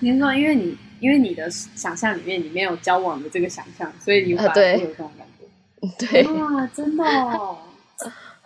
[0.00, 6.06] 你是说，因为你因为你的想象里面你没有交往的这个想象，所以你无法有这种感觉？
[6.06, 7.58] 对啊，真的哦。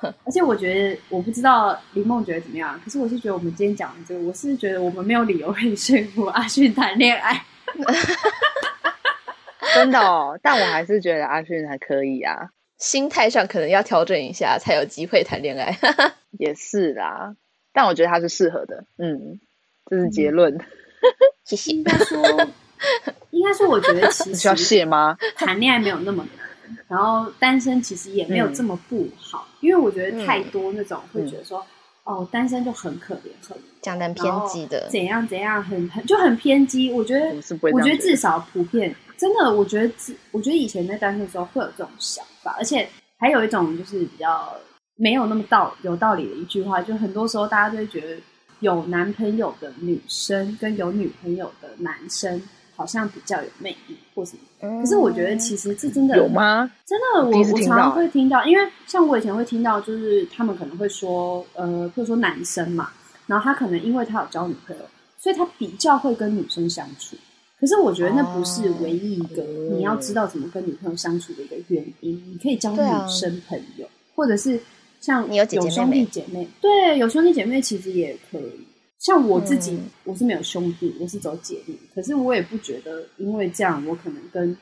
[0.02, 7.42] 而且我觉得，我不知道林梦觉得怎么样，可是我是觉得我们今天讲的这个，我是觉得我们没有理由可以说服阿迅谈恋爱。
[9.74, 12.50] 真的哦，但我还是觉得阿迅还可以啊。
[12.78, 15.76] 心态上可能要调整一下，才有机会谈恋爱。
[16.38, 17.34] 也是啦，
[17.72, 18.84] 但我觉得他是适合的。
[18.98, 19.40] 嗯，
[19.86, 20.58] 这是结论。
[21.44, 21.72] 谢谢。
[21.72, 22.20] 应该说，
[23.30, 25.16] 应该说，我觉得其实需要谢吗？
[25.36, 31.60] 谈恋爱没有那么难，然后单身其实也没有这么不好，嗯、因为我觉得太多那种会觉得说。
[31.60, 31.66] 嗯
[32.04, 36.92] 哦，单身就很可怜，很讲的偏激的，怎样怎样，很很就很偏激。
[36.92, 39.94] 我觉得，我，我觉得至少普遍，真的，我觉得，
[40.30, 42.86] 我觉得以前在单身的时候会有这种想法，而且
[43.18, 44.54] 还有一种就是比较
[44.96, 48.16] 没有那么道有道理的一句话，就很多时候大家都会觉得
[48.60, 52.40] 有男朋友的女生跟有女朋友的男生
[52.76, 54.80] 好像比较有魅力，或什么。
[54.80, 56.70] 可是我觉得其实这真的有吗？
[56.86, 62.90] 真的，我我常常会听到，因为像我以前会听到，就是他们可能会说，呃，比如说男生嘛，
[63.26, 64.82] 然后他可能因为他有交女朋友，
[65.18, 67.16] 所以他比较会跟女生相处。
[67.60, 72.12] 可是我觉得那不是唯一一个你要知道怎么跟女朋友相处的一个原因。
[72.30, 74.60] 你可以交女生朋友，或者是
[75.00, 78.66] 像你有有兄弟姐妹，对，有兄弟姐妹其实也可以。
[79.04, 81.78] 像我自己，嗯、我是没有兄弟，我是走姐弟。
[81.94, 84.56] 可是我也不觉得，因为这样我可能跟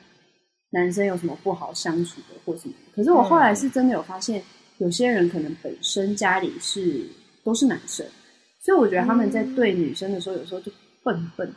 [0.71, 2.73] 男生有什么不好相处的或什么。
[2.93, 4.43] 可是我后来是真的有发现，
[4.79, 7.07] 有些人可能本身家里是
[7.41, 8.05] 都是男生，
[8.59, 10.69] 所以我觉得他们在对女生的时候，有时候就
[11.05, 11.47] 笨笨，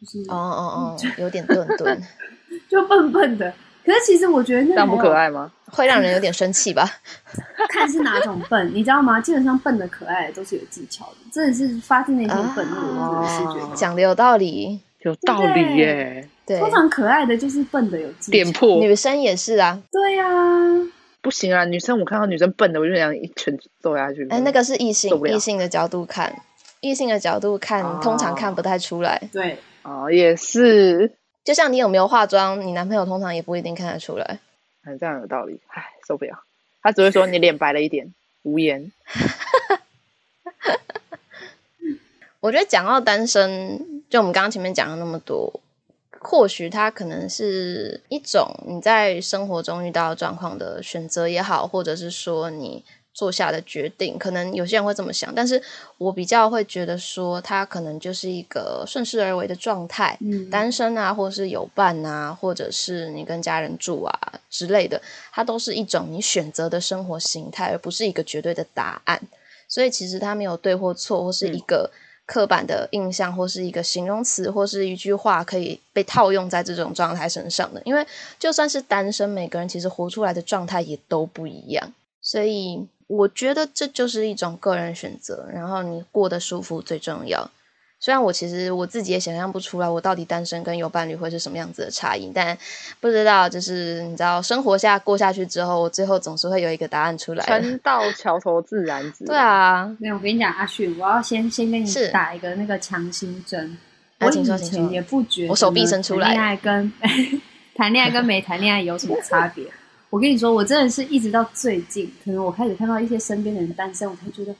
[0.00, 2.02] 就是哦哦哦， 有点钝钝，
[2.70, 3.52] 就笨笨的。
[3.84, 5.50] 可是其实我觉得那这样不可爱吗？
[5.66, 6.88] 会让人有点生气吧？
[7.70, 9.20] 看是哪种笨， 你知道吗？
[9.20, 12.76] 基本上笨的、可爱都是有技巧的，真的是发自内心的愤怒。
[12.76, 16.28] 我是觉得讲的有道理，有道理耶。
[16.44, 18.32] 对，通常可爱的就是笨的有技巧。
[18.32, 19.80] 点破，女生也是啊。
[19.90, 20.24] 对呀，
[21.22, 21.64] 不行啊！
[21.64, 24.26] 女生我看到女生笨的，我就想一拳揍下去。
[24.28, 26.34] 哎，那个是异性，异性的角度看，
[26.80, 29.22] 异性的角度看，通常看不太出来。
[29.32, 31.12] 对，哦，也是。
[31.44, 34.38] 就像你有没有化妆，你男朋友通常也不一定看得出来。
[34.84, 35.60] 嗯，这样有道理。
[35.68, 36.42] 唉，受不了。
[36.82, 38.12] 他只会说你脸白了一点，
[38.42, 38.92] 无言。
[42.40, 45.60] 我觉得讲到单身，就我们刚刚前面讲了那么多，
[46.18, 52.84] 或许他可能是一种你在生活中遇到状况的选择也好，或者是说你。
[53.14, 55.62] 做下的决定，可能有些人会这么想，但是
[55.98, 65.00] 我比较会觉得说，他可能就是一个顺势而为的状态，嗯，单身啊，或者是有伴啊，或者是你跟家人住啊之类的，
[65.30, 69.20] 它都是一种你选择的生活形态，而不是一个绝对的答案。
[69.68, 71.90] 所以其实它没有对或错，或是一个
[72.24, 77.82] 刻板的印象，或是一个形容词，或是一句话可以被套用在这种状态身上的。
[77.84, 78.06] 因为
[78.38, 81.92] 就算是单身，每个人其实活出来的状态也都不一样，
[82.22, 82.88] 所以。
[83.12, 87.50] 我觉得这就是一种个人选择，然后你过得舒服最重要。
[88.00, 92.56] 虽然我其实我自己也想象不出来，我到底单身跟有伴侣会是什么样子的差异，但
[93.00, 97.44] 不知道，就是你知道，生活下过下去之后，我最后总是会有一个答案出来。
[97.44, 99.26] 船到桥头自然直。
[99.28, 103.76] 对啊，没有，我跟你讲，阿旭，我要先先跟你打一个那个强心针。
[104.20, 106.92] 我以前也不觉得我手臂伸出来，谈恋爱跟
[107.76, 109.64] 谈恋爱跟没谈恋爱有什么差别？
[110.12, 114.52] 我跟你说，我真的是一直到最近，可能我开始看到一些身边的人单身，我才觉得，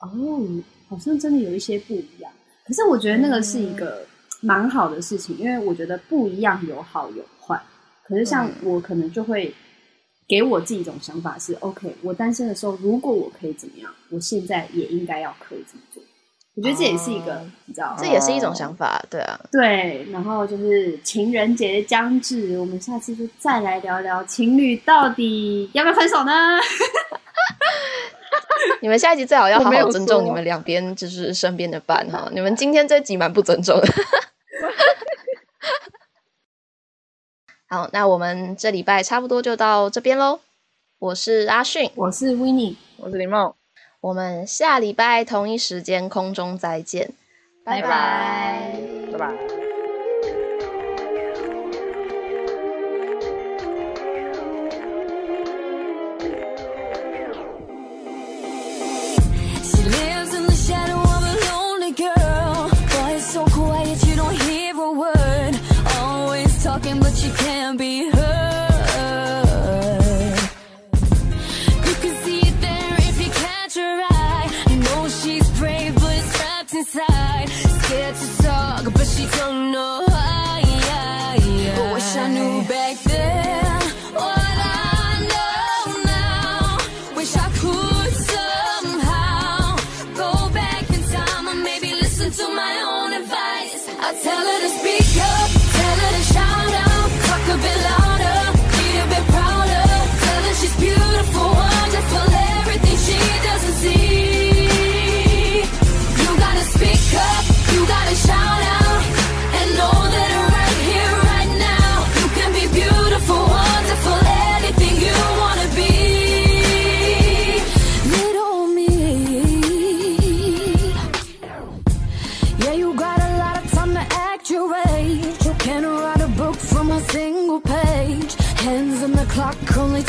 [0.00, 0.42] 哦，
[0.88, 2.32] 好像真的有一些不一样。
[2.66, 4.04] 可是我觉得那个是一个
[4.40, 7.62] 蛮好的事情，嗯、因为我觉得不一样有好有坏。
[8.02, 9.54] 可是像我可能就会
[10.26, 16.02] 给我自己一种想法是、嗯、：OK，我单身的时候，如果我可以怎么样，我现在也应该要可以这么做。
[16.60, 20.06] 我觉得这也是一个，哦、你知道，这也是一种想法，对啊，对。
[20.10, 26.32] 然后就是情人节将至，我们下次就再来聊聊情侣到底要不要分手呢？
[28.82, 32.28] 你们下一集最好要好好尊重你们两边，就是身边的伴哈。
[32.30, 33.88] 你们今天这集蛮不尊重的。
[37.70, 40.40] 好，那我们这礼拜差不多就到这边喽。
[40.98, 43.54] 我是阿迅，我是 Winnie，我是林梦。
[44.00, 47.10] 我们下礼拜同一时间空中再见
[47.64, 48.72] 拜拜。
[49.12, 49.60] 拜拜。
[67.00, 67.89] but you can't be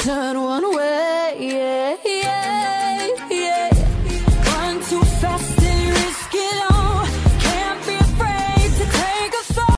[0.04, 0.71] caro a no